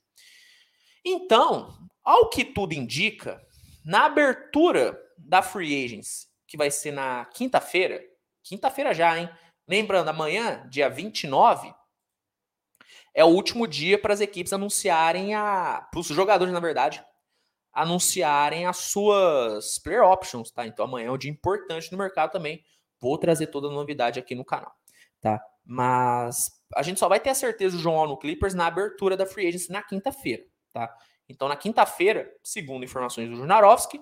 [1.05, 3.45] Então, ao que tudo indica,
[3.85, 8.01] na abertura da free agents, que vai ser na quinta-feira,
[8.45, 9.29] quinta-feira já, hein?
[9.67, 11.75] Lembrando, amanhã, dia 29,
[13.17, 15.89] é o último dia para as equipes anunciarem a.
[15.91, 17.03] para os jogadores, na verdade,
[17.73, 20.67] anunciarem as suas player options, tá?
[20.67, 22.63] Então amanhã é um dia importante no mercado também.
[23.01, 24.71] Vou trazer toda a novidade aqui no canal,
[25.19, 25.41] tá?
[25.65, 29.25] Mas a gente só vai ter a certeza do João no Clippers na abertura da
[29.25, 30.95] free agency na quinta-feira, tá?
[31.27, 33.99] Então na quinta-feira, segundo informações do Junarovski,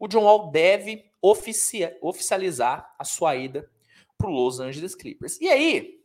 [0.00, 3.70] o John Wall deve oficializar a sua ida
[4.16, 5.40] para o Los Angeles Clippers.
[5.40, 5.98] E aí,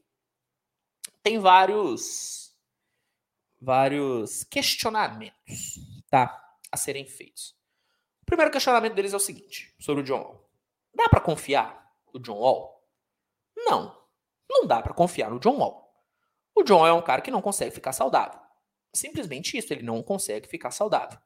[1.23, 2.42] tem vários
[3.63, 6.37] vários questionamentos, tá?
[6.71, 7.55] A serem feitos.
[8.21, 10.49] O primeiro questionamento deles é o seguinte, sobre o John Wall.
[10.93, 12.85] Dá para confiar no John Wall?
[13.55, 13.97] Não.
[14.49, 15.93] Não dá para confiar no John Wall.
[16.53, 18.39] O John Wall é um cara que não consegue ficar saudável.
[18.93, 21.17] Simplesmente isso, ele não consegue ficar saudável.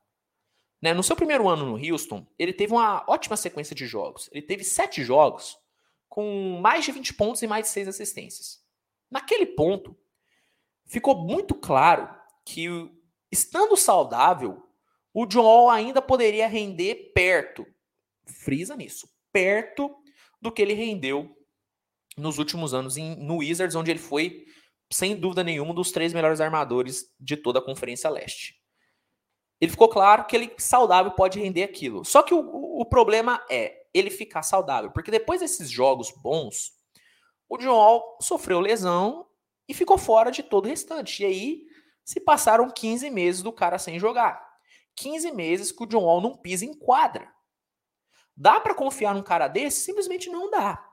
[0.81, 0.93] Né?
[0.93, 4.29] No seu primeiro ano no Houston, ele teve uma ótima sequência de jogos.
[4.31, 5.57] Ele teve sete jogos
[6.07, 8.63] com mais de 20 pontos e mais de seis assistências.
[9.09, 9.97] Naquele ponto,
[10.85, 12.16] ficou muito claro
[12.47, 12.69] que,
[13.29, 14.63] estando saudável,
[15.13, 17.65] o John ainda poderia render perto,
[18.25, 19.93] frisa nisso, perto
[20.41, 21.35] do que ele rendeu
[22.15, 24.45] nos últimos anos em, no Wizards, onde ele foi,
[24.91, 28.55] sem dúvida nenhuma, um dos três melhores armadores de toda a Conferência Leste.
[29.59, 32.05] Ele ficou claro que ele saudável pode render aquilo.
[32.05, 36.71] Só que o, o, o problema é ele ficar saudável, porque depois desses jogos bons,
[37.49, 39.27] o John Wall sofreu lesão
[39.67, 41.23] e ficou fora de todo o restante.
[41.23, 41.67] E aí
[42.07, 44.41] se passaram 15 meses do cara sem jogar.
[44.95, 47.29] 15 meses que o John Wall não pisa em quadra.
[48.33, 49.81] Dá para confiar num cara desse?
[49.81, 50.89] Simplesmente não dá.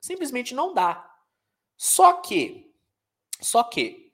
[0.00, 1.06] Simplesmente não dá.
[1.76, 2.74] Só que,
[3.42, 4.10] só que,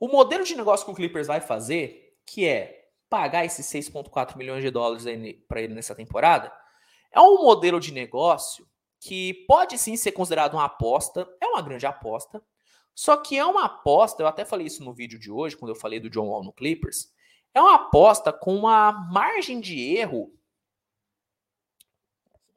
[0.00, 4.64] o modelo de negócio que o Clippers vai fazer, que é pagar esses 6,4 milhões
[4.64, 5.04] de dólares
[5.46, 6.52] para ele nessa temporada,
[7.12, 8.68] é um modelo de negócio
[8.98, 12.44] que pode sim ser considerado uma aposta, é uma grande aposta,
[12.94, 15.80] só que é uma aposta, eu até falei isso no vídeo de hoje, quando eu
[15.80, 17.12] falei do John Wall no Clippers,
[17.54, 20.32] é uma aposta com uma margem de erro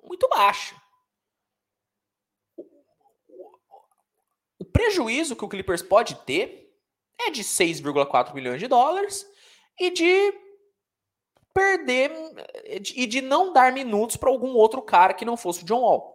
[0.03, 0.79] muito baixa.
[4.59, 6.73] O prejuízo que o Clippers pode ter
[7.19, 9.25] é de 6,4 milhões de dólares
[9.79, 10.33] e de
[11.53, 12.11] perder
[12.65, 16.14] e de não dar minutos para algum outro cara que não fosse o John Wall.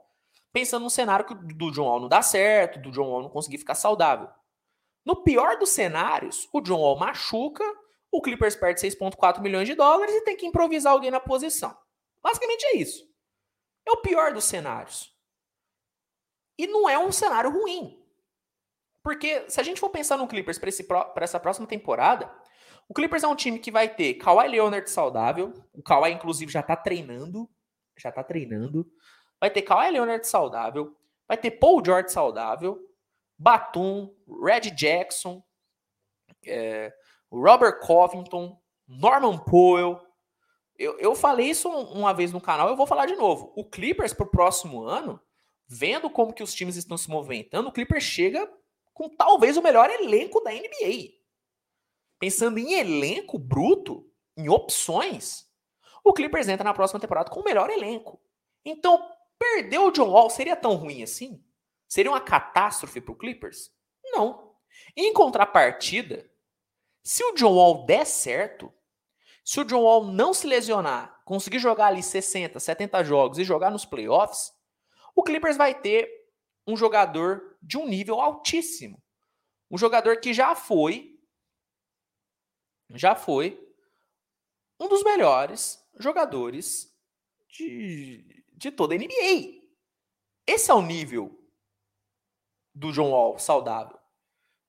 [0.53, 3.59] Pensando no cenário que do John Wall não dá certo, do John Wall não conseguir
[3.59, 4.29] ficar saudável.
[5.05, 7.65] No pior dos cenários, o John Wall machuca,
[8.11, 11.77] o Clippers perde 6,4 milhões de dólares e tem que improvisar alguém na posição.
[12.23, 13.09] Basicamente é isso.
[13.87, 15.15] É o pior dos cenários.
[16.59, 17.99] E não é um cenário ruim.
[19.03, 22.31] Porque se a gente for pensar no Clippers para essa próxima temporada,
[22.89, 25.55] o Clippers é um time que vai ter Kawhi Leonard saudável.
[25.73, 27.49] O Kawhi, inclusive, já tá treinando.
[27.97, 28.87] Já tá treinando.
[29.41, 30.95] Vai ter Kawhi Leonard saudável.
[31.27, 32.79] Vai ter Paul George saudável.
[33.41, 34.15] Batum,
[34.45, 35.43] Red Jackson,
[36.45, 36.93] é,
[37.33, 39.99] Robert Covington, Norman Powell.
[40.77, 43.51] Eu, eu falei isso uma vez no canal, eu vou falar de novo.
[43.57, 45.19] O Clippers pro próximo ano,
[45.67, 48.47] vendo como que os times estão se movimentando, o Clippers chega
[48.93, 51.15] com talvez o melhor elenco da NBA.
[52.19, 55.49] Pensando em elenco bruto, em opções,
[56.05, 58.21] o Clippers entra na próxima temporada com o melhor elenco.
[58.63, 59.10] Então,
[59.41, 61.43] perder o John Wall seria tão ruim assim?
[61.89, 63.73] Seria uma catástrofe para o Clippers?
[64.05, 64.55] Não.
[64.95, 66.31] Em contrapartida,
[67.03, 68.73] se o John Wall der certo,
[69.43, 73.71] se o John Wall não se lesionar, conseguir jogar ali 60, 70 jogos e jogar
[73.71, 74.53] nos playoffs,
[75.17, 76.09] o Clippers vai ter
[76.67, 79.03] um jogador de um nível altíssimo.
[79.71, 81.19] Um jogador que já foi
[82.93, 83.59] já foi
[84.79, 86.93] um dos melhores jogadores
[87.49, 89.63] de, de toda a NBA.
[90.47, 91.43] Esse é o nível
[92.75, 93.99] do John Wall saudável.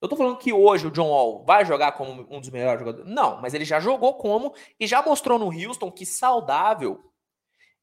[0.02, 3.12] Eu tô falando que hoje o John Wall vai jogar como um dos melhores jogadores.
[3.12, 7.04] Não, mas ele já jogou como e já mostrou no Houston que saudável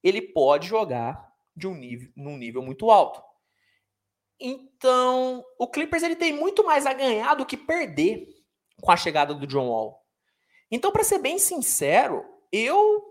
[0.03, 3.23] ele pode jogar de um nível, num nível muito alto.
[4.41, 8.27] Então, o Clippers ele tem muito mais a ganhar do que perder
[8.81, 10.03] com a chegada do John Wall.
[10.71, 13.05] Então, para ser bem sincero, eu,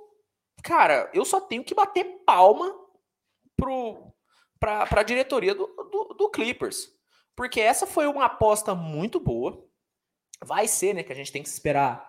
[0.63, 2.86] cara, eu só tenho que bater palma
[3.57, 4.13] pro,
[4.59, 6.89] pra, pra diretoria do, do, do Clippers.
[7.35, 9.61] Porque essa foi uma aposta muito boa.
[10.43, 12.07] Vai ser, né, que a gente tem que esperar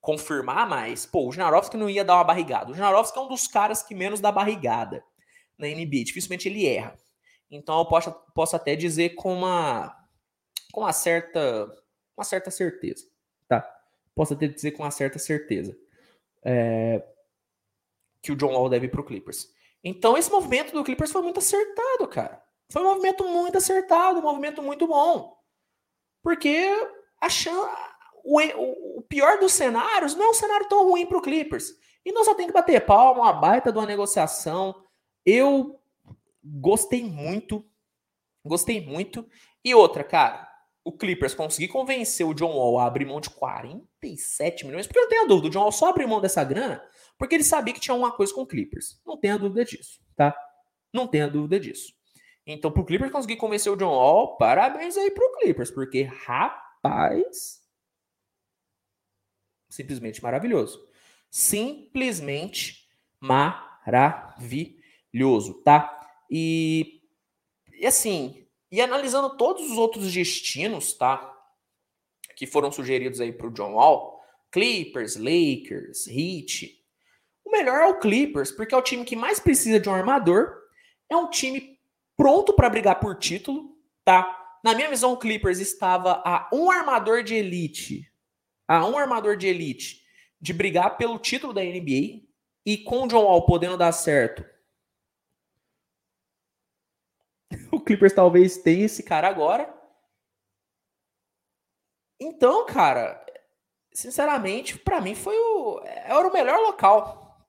[0.00, 2.70] confirmar, mas, pô, o Janarovski não ia dar uma barrigada.
[2.70, 5.04] O Janarovski é um dos caras que menos dá barrigada
[5.58, 6.04] na NBA.
[6.04, 6.96] Dificilmente ele erra.
[7.50, 9.94] Então eu posso, posso até dizer com uma,
[10.72, 11.66] com uma certa,
[12.16, 13.04] uma certa certeza,
[13.48, 13.60] tá?
[14.14, 15.76] posso até dizer com uma certa certeza
[16.42, 17.02] é,
[18.22, 19.52] que o John Wall deve ir para o Clippers.
[19.82, 22.42] Então esse movimento do Clippers foi muito acertado, cara.
[22.70, 25.36] Foi um movimento muito acertado, um movimento muito bom.
[26.22, 26.68] Porque
[27.20, 27.68] achando,
[28.24, 31.72] o, o, pior dos cenários não é um cenário tão ruim para o Clippers.
[32.04, 34.84] E nós só tem que bater palma, uma baita de uma negociação.
[35.24, 35.80] Eu
[36.42, 37.64] gostei muito.
[38.44, 39.28] Gostei muito.
[39.64, 40.49] E outra, cara,
[40.84, 45.02] o Clippers conseguir convencer o John Wall a abrir mão de 47 milhões, porque eu
[45.02, 46.82] não tenho dúvida, o John Wall só abriu mão dessa grana
[47.20, 48.98] porque ele sabia que tinha uma coisa com o Clippers.
[49.04, 50.34] Não tenha dúvida disso, tá?
[50.90, 51.92] Não tenha dúvida disso.
[52.46, 57.60] Então, pro Clippers conseguir convencer o John Wall, parabéns aí pro Clippers, porque rapaz,
[59.68, 60.82] simplesmente maravilhoso.
[61.30, 62.88] Simplesmente
[63.20, 64.72] maravilhoso,
[65.62, 66.08] tá?
[66.30, 67.02] E,
[67.74, 68.39] e assim,
[68.70, 71.36] e analisando todos os outros destinos, tá?
[72.36, 76.78] Que foram sugeridos aí para o John Wall, Clippers, Lakers, Heat.
[77.44, 80.56] O melhor é o Clippers, porque é o time que mais precisa de um armador.
[81.08, 81.78] É um time
[82.16, 84.36] pronto para brigar por título, tá?
[84.62, 88.06] Na minha visão, o Clippers estava a um armador de elite,
[88.68, 90.00] a um armador de elite
[90.40, 92.28] de brigar pelo título da NBA.
[92.64, 94.44] E com o John Wall podendo dar certo,
[97.72, 99.72] o Clippers talvez tenha esse cara agora.
[102.20, 103.24] Então, cara,
[103.92, 107.46] sinceramente, para mim foi o era o melhor local.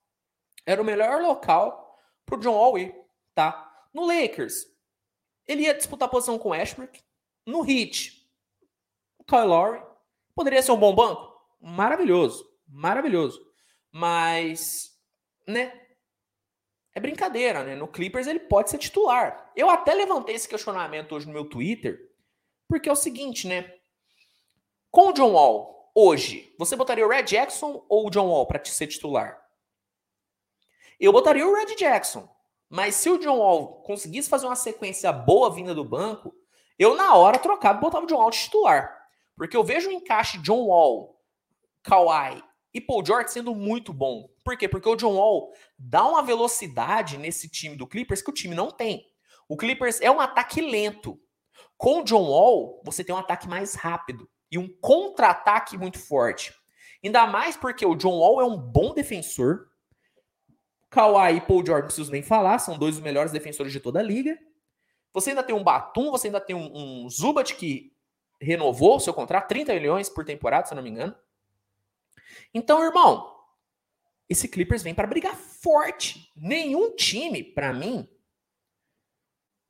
[0.66, 2.96] Era o melhor local pro John Wall ir,
[3.34, 3.68] tá?
[3.94, 4.66] No Lakers,
[5.48, 7.02] ele ia disputar posição com Ashbrook.
[7.46, 8.26] No Heat,
[9.18, 9.84] o Kyle Lowry
[10.36, 13.44] poderia ser um bom banco, maravilhoso, maravilhoso.
[13.92, 14.92] Mas,
[15.48, 15.81] né?
[16.94, 17.76] É brincadeira, né?
[17.76, 19.52] No Clippers ele pode ser titular.
[19.56, 22.00] Eu até levantei esse questionamento hoje no meu Twitter,
[22.68, 23.74] porque é o seguinte, né?
[24.90, 28.64] Com o John Wall, hoje, você botaria o Red Jackson ou o John Wall para
[28.66, 29.42] ser titular?
[31.00, 32.30] Eu botaria o Red Jackson.
[32.70, 36.34] Mas se o John Wall conseguisse fazer uma sequência boa vinda do banco,
[36.80, 38.98] eu na hora trocava e botava o John Wall de titular.
[39.36, 41.22] Porque eu vejo o encaixe John Wall,
[41.84, 42.42] Kawhi
[42.74, 44.30] e Paul George sendo muito bom.
[44.44, 44.68] Por quê?
[44.68, 48.72] Porque o John Wall dá uma velocidade nesse time do Clippers que o time não
[48.72, 49.06] tem.
[49.48, 51.20] O Clippers é um ataque lento.
[51.78, 56.54] Com o John Wall, você tem um ataque mais rápido e um contra-ataque muito forte.
[57.04, 59.68] Ainda mais porque o John Wall é um bom defensor.
[60.90, 64.00] Kawhi e Paul George, não preciso nem falar, são dois dos melhores defensores de toda
[64.00, 64.38] a liga.
[65.14, 67.94] Você ainda tem um Batum, você ainda tem um, um Zubat que
[68.40, 71.16] renovou seu contrato, 30 milhões por temporada, se eu não me engano.
[72.54, 73.41] Então, irmão,
[74.32, 76.32] esse Clippers vem para brigar forte.
[76.38, 78.08] Nenhum time, para mim,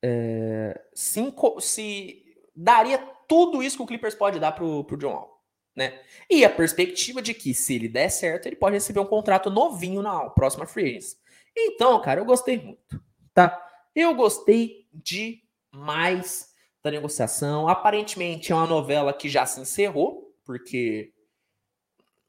[0.04, 1.20] é, se,
[1.60, 2.24] se,
[2.56, 5.42] daria tudo isso que o Clippers pode dar pro, pro John Wall.
[5.76, 6.00] Né?
[6.30, 10.04] E a perspectiva de que, se ele der certo, ele pode receber um contrato novinho
[10.04, 11.18] na próxima free agency.
[11.58, 13.04] Então, cara, eu gostei muito,
[13.34, 13.68] tá?
[13.96, 16.54] Eu gostei demais
[16.84, 17.68] da negociação.
[17.68, 21.12] Aparentemente é uma novela que já se encerrou, porque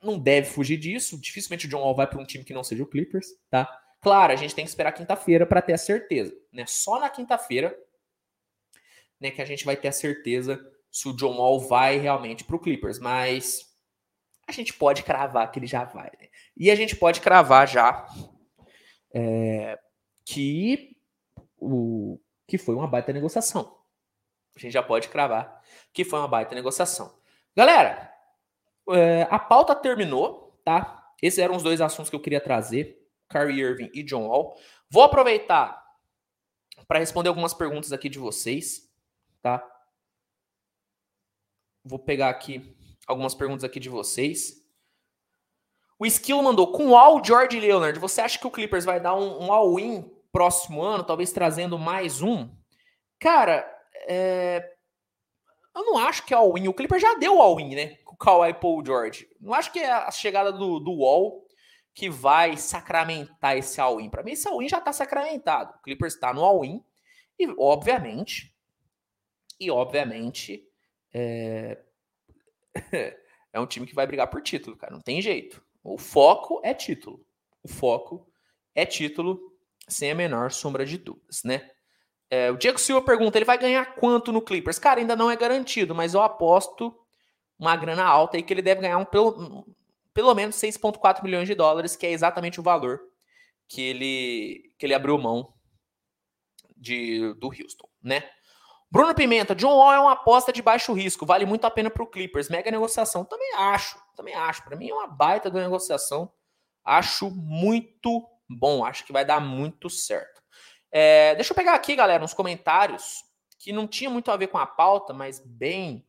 [0.03, 1.21] não deve fugir disso.
[1.21, 3.69] Dificilmente o John Wall vai para um time que não seja o Clippers, tá?
[4.01, 6.65] Claro, a gente tem que esperar quinta-feira para ter a certeza, né?
[6.67, 7.77] Só na quinta-feira,
[9.21, 12.57] né, que a gente vai ter a certeza se o John Wall vai realmente para
[12.57, 13.73] o Clippers, mas
[14.47, 16.29] a gente pode cravar que ele já vai, né?
[16.57, 18.07] E a gente pode cravar já
[19.15, 19.79] é,
[20.25, 20.97] que
[21.57, 23.79] o que foi uma baita negociação.
[24.55, 27.17] A gente já pode cravar que foi uma baita negociação.
[27.57, 28.12] Galera,
[28.91, 31.13] é, a pauta terminou, tá?
[31.23, 34.57] Esses eram os dois assuntos que eu queria trazer: Kyrie Irving e John Wall.
[34.91, 35.83] Vou aproveitar
[36.87, 38.91] para responder algumas perguntas aqui de vocês,
[39.41, 39.67] tá?
[41.85, 42.77] Vou pegar aqui
[43.07, 44.63] algumas perguntas aqui de vocês.
[45.99, 49.15] O Skill mandou, com o All George Leonard, você acha que o Clippers vai dar
[49.15, 52.51] um, um all-in próximo ano, talvez trazendo mais um?
[53.21, 53.65] Cara,
[54.09, 54.69] é...
[55.75, 56.69] eu não acho que é all-in.
[56.69, 57.99] O Clippers já deu all-in, né?
[58.23, 59.29] Kawhi Paul George.
[59.41, 61.45] Não acho que é a chegada do, do Wall
[61.93, 64.09] que vai sacramentar esse all-in.
[64.09, 65.75] Para mim, esse all-in já está sacramentado.
[65.75, 66.83] O Clippers está no all-in
[67.37, 68.55] e, obviamente,
[69.59, 70.65] e obviamente,
[71.13, 71.83] é...
[73.53, 74.93] é um time que vai brigar por título, cara.
[74.93, 75.63] Não tem jeito.
[75.83, 77.27] O foco é título.
[77.63, 78.33] O foco
[78.75, 79.53] é título,
[79.89, 81.69] sem a menor sombra de dúvidas, né?
[82.33, 84.79] É, o Diego Silva pergunta: ele vai ganhar quanto no Clippers?
[84.79, 86.99] Cara, ainda não é garantido, mas eu aposto
[87.59, 89.67] uma grana alta aí que ele deve ganhar um, pelo,
[90.15, 93.03] pelo menos 6,4 milhões de dólares, que é exatamente o valor
[93.69, 95.53] que ele, que ele abriu mão
[96.75, 98.25] de, do Houston, né?
[98.91, 102.03] Bruno Pimenta, John Wall é uma aposta de baixo risco, vale muito a pena para
[102.03, 102.49] o Clippers.
[102.49, 104.65] Mega negociação, também acho, também acho.
[104.65, 106.33] Para mim é uma baita da negociação.
[106.83, 110.32] Acho muito bom, acho que vai dar muito certo.
[110.93, 113.25] É, deixa eu pegar aqui, galera, uns comentários
[113.59, 116.07] que não tinha muito a ver com a pauta, mas bem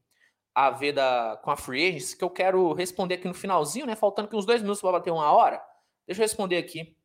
[0.54, 3.96] a ver da, com a Free Agents, que eu quero responder aqui no finalzinho, né?
[3.96, 5.64] Faltando aqui uns dois minutos para bater uma hora.
[6.06, 6.96] Deixa eu responder aqui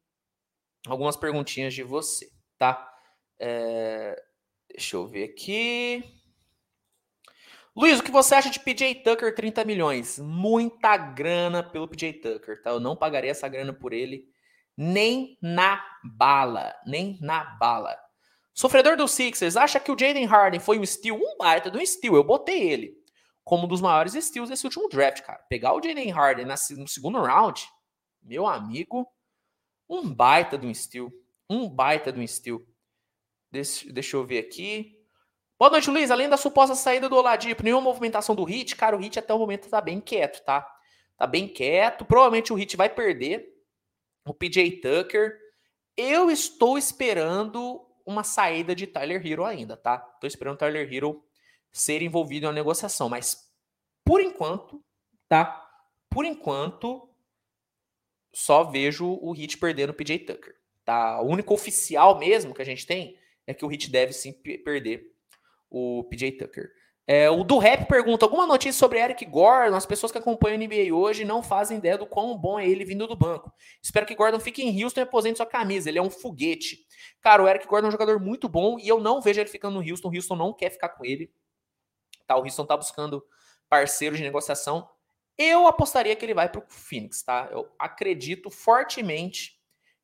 [0.86, 2.92] algumas perguntinhas de você, tá?
[3.38, 4.20] É,
[4.68, 6.02] deixa eu ver aqui.
[7.76, 10.18] Luiz, o que você acha de PJ Tucker 30 milhões?
[10.18, 12.70] Muita grana pelo PJ Tucker, tá?
[12.70, 14.28] Eu não pagaria essa grana por ele
[14.78, 17.98] nem na bala, nem na bala.
[18.54, 21.16] Sofredor dos Sixers, acha que o Jaden Harden foi um steal?
[21.16, 22.98] Um baita de um steal, eu botei ele
[23.48, 25.38] como um dos maiores steals desse último draft, cara.
[25.48, 27.66] Pegar o Jalen Harden no segundo round,
[28.22, 29.10] meu amigo,
[29.88, 31.10] um baita de um steal.
[31.48, 32.60] Um baita de um steal.
[33.50, 35.02] Deixa, deixa eu ver aqui.
[35.58, 36.10] Boa noite, Luiz.
[36.10, 39.38] Além da suposta saída do Oladipo, nenhuma movimentação do Hit, cara, o Hit até o
[39.38, 40.70] momento tá bem quieto, tá?
[41.16, 42.04] Tá bem quieto.
[42.04, 43.48] Provavelmente o Hit vai perder.
[44.28, 45.38] O PJ Tucker.
[45.96, 49.98] Eu estou esperando uma saída de Tyler Hero ainda, tá?
[49.98, 51.24] Tô esperando Tyler Hero
[51.72, 53.50] ser envolvido em uma negociação, mas
[54.04, 54.82] por enquanto,
[55.28, 55.66] tá?
[56.08, 57.08] Por enquanto,
[58.32, 61.20] só vejo o Hit perdendo o PJ Tucker, tá?
[61.20, 65.14] O único oficial mesmo que a gente tem é que o Hit deve sim perder
[65.70, 66.70] o PJ Tucker.
[67.10, 69.74] É, o do Rap pergunta: alguma notícia sobre Eric Gordon?
[69.74, 72.84] As pessoas que acompanham o NBA hoje não fazem ideia do quão bom é ele
[72.84, 73.50] vindo do banco.
[73.82, 75.88] Espero que Gordon fique em Houston e aposente sua camisa.
[75.88, 76.86] Ele é um foguete.
[77.22, 79.80] Cara, o Eric Gordon é um jogador muito bom e eu não vejo ele ficando
[79.80, 80.08] no Houston.
[80.08, 81.32] O Houston não quer ficar com ele.
[82.26, 82.36] Tá?
[82.36, 83.24] O Houston tá buscando
[83.70, 84.86] parceiros de negociação.
[85.38, 87.48] Eu apostaria que ele vai para o Phoenix, tá?
[87.50, 89.58] Eu acredito fortemente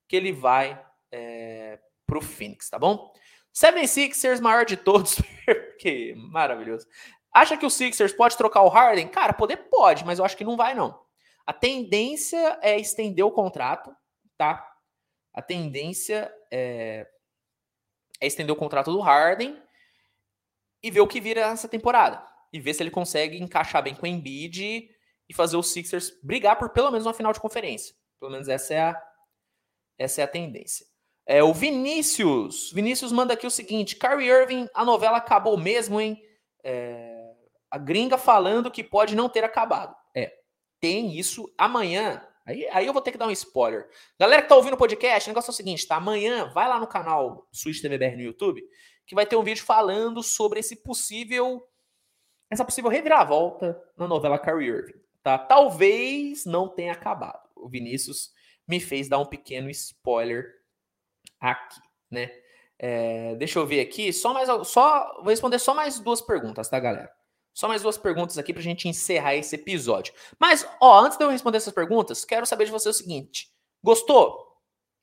[0.09, 0.83] que ele vai
[1.13, 3.13] é, para o Phoenix, tá bom?
[3.53, 5.21] Seven Sixers, maior de todos.
[5.85, 6.87] que maravilhoso.
[7.33, 9.09] Acha que o Sixers pode trocar o Harden?
[9.09, 10.99] Cara, poder pode, mas eu acho que não vai, não.
[11.47, 13.95] A tendência é estender o contrato,
[14.39, 14.67] tá?
[15.33, 17.07] A tendência é,
[18.19, 19.61] é estender o contrato do Harden
[20.83, 22.27] e ver o que vira essa temporada.
[22.51, 24.89] E ver se ele consegue encaixar bem com o Embiid
[25.29, 27.95] e fazer os Sixers brigar por pelo menos uma final de conferência.
[28.19, 29.03] Pelo menos essa é a,
[29.99, 30.87] essa é a tendência.
[31.27, 32.71] É, o Vinícius.
[32.73, 36.23] Vinícius manda aqui o seguinte: Kyrie Irving, a novela acabou mesmo, hein?
[36.63, 37.33] É,
[37.71, 39.95] a gringa falando que pode não ter acabado.
[40.15, 40.33] É,
[40.81, 41.53] tem isso.
[41.57, 43.89] Amanhã, aí, aí eu vou ter que dar um spoiler.
[44.19, 45.97] Galera que tá ouvindo o podcast, o negócio é o seguinte, tá?
[45.97, 48.63] Amanhã, vai lá no canal Switch TVBR no YouTube,
[49.07, 51.63] que vai ter um vídeo falando sobre esse possível.
[52.51, 55.01] Essa possível reviravolta na novela Kyrie Irving.
[55.23, 55.39] Tá?
[55.39, 57.49] Talvez não tenha acabado.
[57.57, 58.31] O Vinícius
[58.69, 60.64] me fez dar um pequeno spoiler
[61.53, 61.81] aqui,
[62.11, 62.31] né?
[62.79, 66.79] É, deixa eu ver aqui, só mais, só vou responder só mais duas perguntas, tá,
[66.81, 67.11] galera?
[67.55, 70.13] Só mais duas perguntas aqui pra gente encerrar esse episódio.
[70.41, 73.49] Mas, ó, antes de eu responder essas perguntas, quero saber de você o seguinte:
[73.83, 74.37] gostou?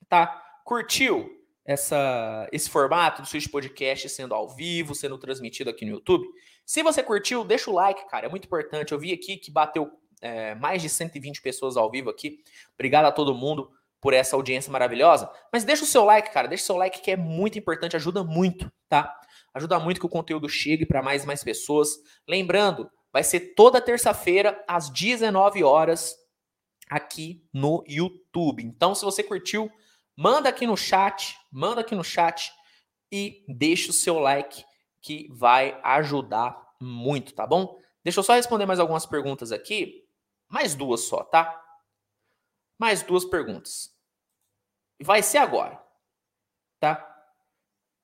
[0.10, 0.28] Tá?
[0.66, 1.30] Curtiu
[1.66, 6.28] essa, esse formato do Switch Podcast sendo ao vivo, sendo transmitido aqui no YouTube?
[6.66, 8.92] Se você curtiu, deixa o like, cara, é muito importante.
[8.92, 9.90] Eu vi aqui que bateu
[10.22, 12.40] é, mais de 120 pessoas ao vivo aqui.
[12.74, 13.72] Obrigado a todo mundo
[14.02, 15.32] por essa audiência maravilhosa.
[15.54, 16.48] Mas deixa o seu like, cara.
[16.48, 19.16] Deixa o seu like que é muito importante, ajuda muito, tá?
[19.54, 21.90] Ajuda muito que o conteúdo chegue para mais e mais pessoas.
[22.28, 26.16] Lembrando, vai ser toda terça-feira às 19 horas
[26.90, 28.64] aqui no YouTube.
[28.64, 29.70] Então, se você curtiu,
[30.18, 32.52] manda aqui no chat, manda aqui no chat
[33.12, 34.64] e deixa o seu like
[35.02, 37.78] que vai ajudar muito, tá bom?
[38.04, 40.04] Deixa eu só responder mais algumas perguntas aqui.
[40.50, 41.62] Mais duas só, tá?
[42.82, 43.96] Mais duas perguntas.
[45.04, 45.80] Vai ser agora.
[46.80, 47.08] Tá?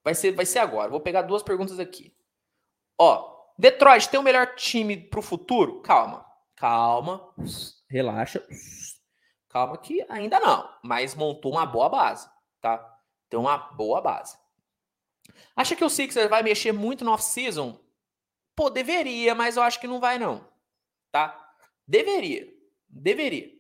[0.04, 0.92] Vai ser, vai ser agora.
[0.92, 2.16] Vou pegar duas perguntas aqui.
[2.96, 5.82] Ó, Detroit tem o melhor time pro futuro?
[5.82, 6.24] Calma.
[6.56, 7.34] Calma.
[7.90, 8.48] Relaxa.
[9.50, 12.30] Calma que ainda não, mas montou uma boa base,
[12.62, 12.78] tá?
[13.30, 14.38] Tem uma boa base.
[15.56, 17.84] Acha que o Sixers vai mexer muito no off-season?
[18.56, 20.48] Pô, deveria, mas eu acho que não vai não,
[21.12, 21.56] tá?
[21.88, 22.48] Deveria.
[22.88, 23.57] Deveria.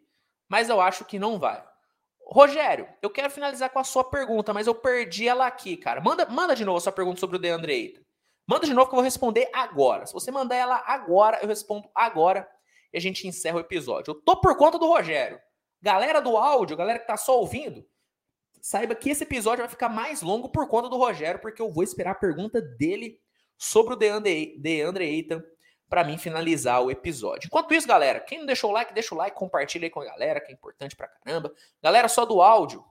[0.49, 1.63] Mas eu acho que não vai.
[2.29, 6.01] Rogério, eu quero finalizar com a sua pergunta, mas eu perdi ela aqui, cara.
[6.01, 8.01] Manda, manda de novo a sua pergunta sobre o DeAndre Ayton.
[8.45, 10.05] Manda de novo que eu vou responder agora.
[10.05, 12.47] Se você mandar ela agora, eu respondo agora
[12.93, 14.11] e a gente encerra o episódio.
[14.11, 15.39] Eu tô por conta do Rogério.
[15.81, 17.85] Galera do áudio, galera que tá só ouvindo,
[18.61, 21.83] saiba que esse episódio vai ficar mais longo por conta do Rogério, porque eu vou
[21.83, 23.19] esperar a pergunta dele
[23.57, 25.41] sobre o DeAndre, DeAndre Ayton
[25.89, 27.47] para mim finalizar o episódio.
[27.47, 30.05] Enquanto isso, galera, quem não deixou o like, deixa o like, compartilha aí com a
[30.05, 31.53] galera, que é importante pra caramba.
[31.81, 32.83] Galera só do áudio.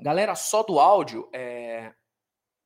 [0.00, 1.94] Galera só do áudio, é...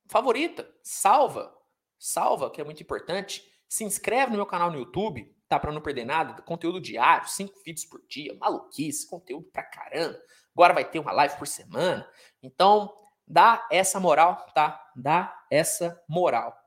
[0.07, 1.55] favorita, salva,
[1.99, 3.43] salva, que é muito importante.
[3.69, 5.59] Se inscreve no meu canal no YouTube, tá?
[5.59, 6.41] Pra não perder nada.
[6.41, 10.19] Conteúdo diário, cinco vídeos por dia, maluquice, conteúdo pra caramba.
[10.55, 12.09] Agora vai ter uma live por semana.
[12.41, 12.91] Então,
[13.27, 14.83] dá essa moral, tá?
[14.95, 16.57] Dá essa moral.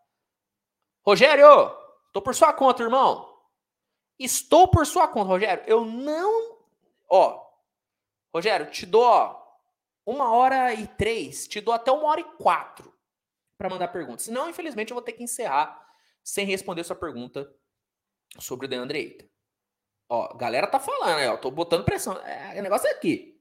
[1.06, 1.46] Rogério,
[2.12, 3.28] tô por sua conta, irmão.
[4.18, 5.64] Estou por sua conta, Rogério.
[5.66, 6.58] Eu não.
[7.08, 7.50] Ó,
[8.34, 9.40] Rogério, te dou ó,
[10.06, 12.94] uma hora e três, te dou até uma hora e quatro
[13.58, 14.24] para mandar perguntas.
[14.24, 15.86] Senão, infelizmente, eu vou ter que encerrar
[16.22, 17.52] sem responder sua pergunta
[18.38, 19.28] sobre o Deandre Ayton.
[20.08, 21.36] Ó, galera tá falando aí, ó.
[21.36, 22.16] Tô botando pressão.
[22.18, 23.40] É, o negócio é aqui,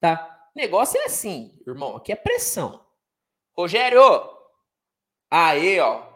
[0.00, 0.50] tá?
[0.54, 1.96] Negócio é assim, irmão.
[1.96, 2.84] Aqui é pressão.
[3.56, 4.00] Rogério!
[5.30, 6.09] Aí, ó.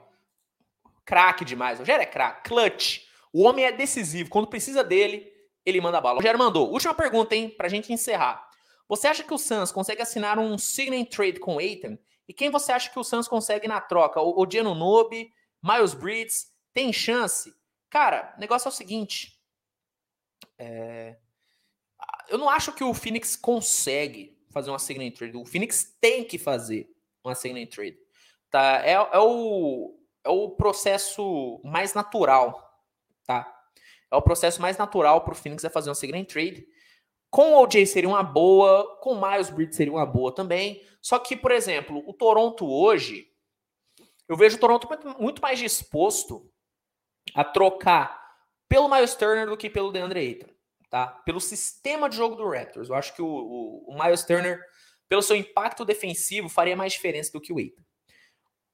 [1.05, 1.78] Craque demais.
[1.78, 2.48] O Rogério é craque.
[2.48, 3.07] Clutch.
[3.32, 4.30] O homem é decisivo.
[4.30, 5.30] Quando precisa dele,
[5.64, 6.14] ele manda a bala.
[6.14, 6.70] O Rogério mandou.
[6.70, 7.50] Última pergunta, hein?
[7.50, 8.48] Pra gente encerrar.
[8.88, 11.98] Você acha que o Suns consegue assinar um signing trade com o Aiton?
[12.28, 14.20] E quem você acha que o Suns consegue na troca?
[14.20, 15.32] O, o Geno Nobe,
[15.62, 16.52] Miles Bridges?
[16.72, 17.55] Tem chance?
[17.90, 19.38] Cara, o negócio é o seguinte.
[20.59, 21.16] É...
[22.28, 25.36] Eu não acho que o Phoenix consegue fazer uma signing trade.
[25.36, 26.88] O Phoenix tem que fazer
[27.22, 27.98] uma signing trade.
[28.50, 28.82] Tá?
[28.84, 32.83] É, é o é o processo mais natural,
[33.27, 33.51] tá?
[34.11, 36.66] É o processo mais natural para o Phoenix é fazer um signing trade.
[37.31, 40.83] Com o OJ seria uma boa, com o Miles Bridges seria uma boa também.
[41.03, 43.29] Só que, por exemplo, o Toronto hoje,
[44.29, 46.51] eu vejo o Toronto muito mais disposto
[47.35, 48.25] a trocar
[48.68, 50.49] pelo Miles Turner do que pelo DeAndre Ayton,
[50.89, 51.09] tá?
[51.27, 52.89] Pelo sistema de jogo do Raptors.
[52.89, 54.61] Eu acho que o, o, o Miles Turner,
[55.09, 57.83] pelo seu impacto defensivo, faria mais diferença do que o Ayton.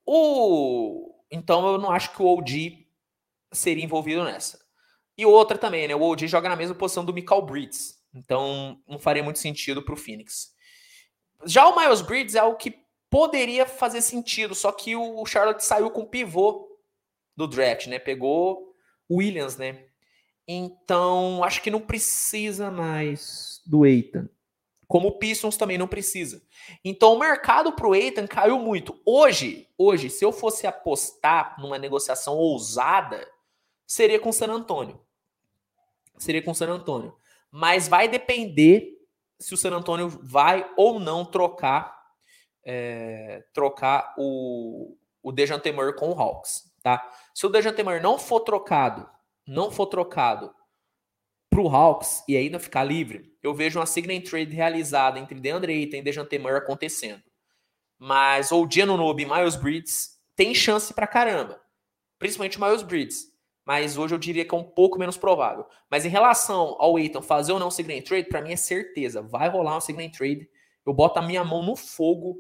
[0.05, 2.87] O, então eu não acho que o OG
[3.53, 4.61] seria envolvido nessa.
[5.17, 5.95] E outra também, né?
[5.95, 8.01] O OG joga na mesma posição do Michael Bridges.
[8.15, 10.53] Então não faria muito sentido para o Phoenix.
[11.45, 12.79] Já o Miles Bridges é o que
[13.09, 16.69] poderia fazer sentido, só que o Charlotte saiu com pivô
[17.37, 17.99] do draft, né?
[17.99, 18.75] Pegou
[19.09, 19.85] o Williams, né?
[20.47, 24.29] Então acho que não precisa mais do Eitan.
[24.91, 26.43] Como o Pistons também não precisa.
[26.85, 29.01] Então o mercado para o Eitan caiu muito.
[29.07, 33.25] Hoje, hoje, se eu fosse apostar numa negociação ousada,
[33.87, 35.01] seria com o San Antonio,
[36.19, 37.17] seria com o San Antonio.
[37.53, 38.99] Mas vai depender
[39.39, 41.97] se o San Antonio vai ou não trocar
[42.65, 47.09] é, trocar o, o Dejante Murray com o Hawks, tá?
[47.33, 49.09] Se o Dejante Murray não for trocado,
[49.47, 50.53] não for trocado
[51.49, 55.73] para o Hawks e ainda ficar livre, eu vejo uma signing trade realizada entre DeAndre
[55.73, 57.23] Ayton e Dejante Murray acontecendo.
[57.99, 61.61] Mas ou Giannunobi e Miles Bridges tem chance para caramba,
[62.19, 63.31] principalmente o Miles Bridges.
[63.65, 65.67] Mas hoje eu diria que é um pouco menos provável.
[65.91, 69.49] Mas em relação ao Aiton fazer ou não signing trade, para mim é certeza, vai
[69.49, 70.49] rolar uma signing trade.
[70.85, 72.39] Eu boto a minha mão no fogo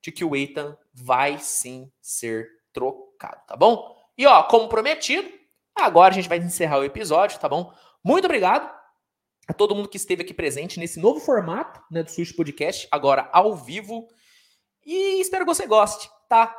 [0.00, 3.94] de que o Eitan vai sim ser trocado, tá bom?
[4.16, 5.28] E ó, como prometido,
[5.74, 7.72] agora a gente vai encerrar o episódio, tá bom?
[8.02, 8.79] Muito obrigado
[9.50, 13.28] a todo mundo que esteve aqui presente nesse novo formato né, do Switch Podcast, agora
[13.32, 14.06] ao vivo.
[14.86, 16.56] E espero que você goste, tá?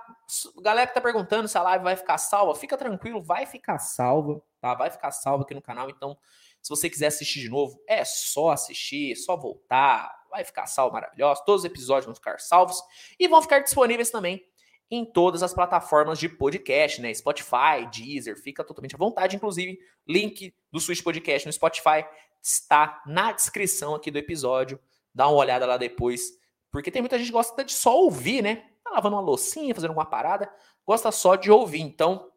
[0.62, 4.44] Galera que tá perguntando se a live vai ficar salva, fica tranquilo, vai ficar salva,
[4.60, 4.76] tá?
[4.76, 6.18] Vai ficar salva aqui no canal, então
[6.62, 10.94] se você quiser assistir de novo, é só assistir, é só voltar, vai ficar salvo
[10.94, 11.44] maravilhoso.
[11.46, 12.78] Todos os episódios vão ficar salvos
[13.18, 14.46] e vão ficar disponíveis também
[14.92, 17.14] em todas as plataformas de podcast, né?
[17.14, 19.38] Spotify, Deezer, fica totalmente à vontade.
[19.38, 22.06] Inclusive, link do Switch Podcast no Spotify
[22.42, 24.80] está na descrição aqui do episódio.
[25.14, 26.32] Dá uma olhada lá depois,
[26.72, 28.68] porque tem muita gente que gosta de só ouvir, né?
[28.84, 30.52] Tá lavando uma loucinha, fazendo alguma parada,
[30.86, 31.82] gosta só de ouvir.
[31.82, 32.32] Então,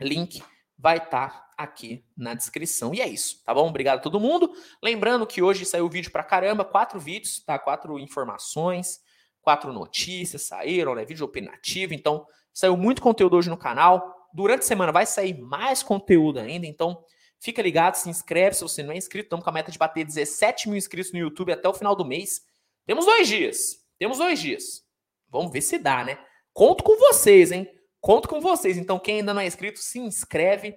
[0.00, 0.42] link
[0.76, 2.94] vai estar tá aqui na descrição.
[2.94, 3.68] E é isso, tá bom?
[3.68, 4.52] Obrigado a todo mundo.
[4.82, 7.58] Lembrando que hoje saiu vídeo pra caramba, quatro vídeos, tá?
[7.58, 9.00] Quatro informações,
[9.42, 11.04] quatro notícias saíram, né?
[11.04, 11.92] Vídeo opinativo.
[11.92, 14.28] Então, saiu muito conteúdo hoje no canal.
[14.32, 17.04] Durante a semana vai sair mais conteúdo ainda, então
[17.40, 19.26] fica ligado, se inscreve se você não é inscrito.
[19.26, 22.04] Estamos com a meta de bater 17 mil inscritos no YouTube até o final do
[22.04, 22.42] mês.
[22.86, 23.84] Temos dois dias.
[23.98, 24.84] Temos dois dias.
[25.28, 26.18] Vamos ver se dá, né?
[26.52, 27.68] Conto com vocês, hein?
[28.00, 28.76] Conto com vocês.
[28.76, 30.76] Então, quem ainda não é inscrito, se inscreve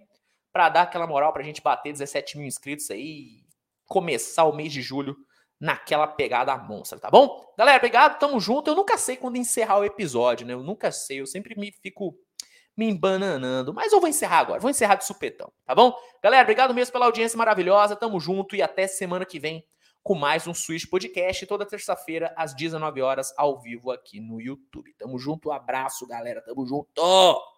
[0.52, 3.44] para dar aquela moral para a gente bater 17 mil inscritos aí
[3.88, 5.16] começar o mês de julho
[5.60, 7.54] naquela pegada monstra, tá bom?
[7.58, 8.70] Galera, obrigado, tamo junto.
[8.70, 10.54] Eu nunca sei quando encerrar o episódio, né?
[10.54, 12.18] Eu nunca sei, eu sempre me fico
[12.76, 15.94] me embananando, mas eu vou encerrar agora, vou encerrar de supetão, tá bom?
[16.22, 19.64] Galera, obrigado mesmo pela audiência maravilhosa, tamo junto e até semana que vem
[20.04, 24.94] com mais um Switch Podcast, toda terça-feira, às 19 horas, ao vivo aqui no YouTube.
[24.98, 26.42] Tamo junto, um abraço, galera.
[26.42, 27.53] Tamo junto!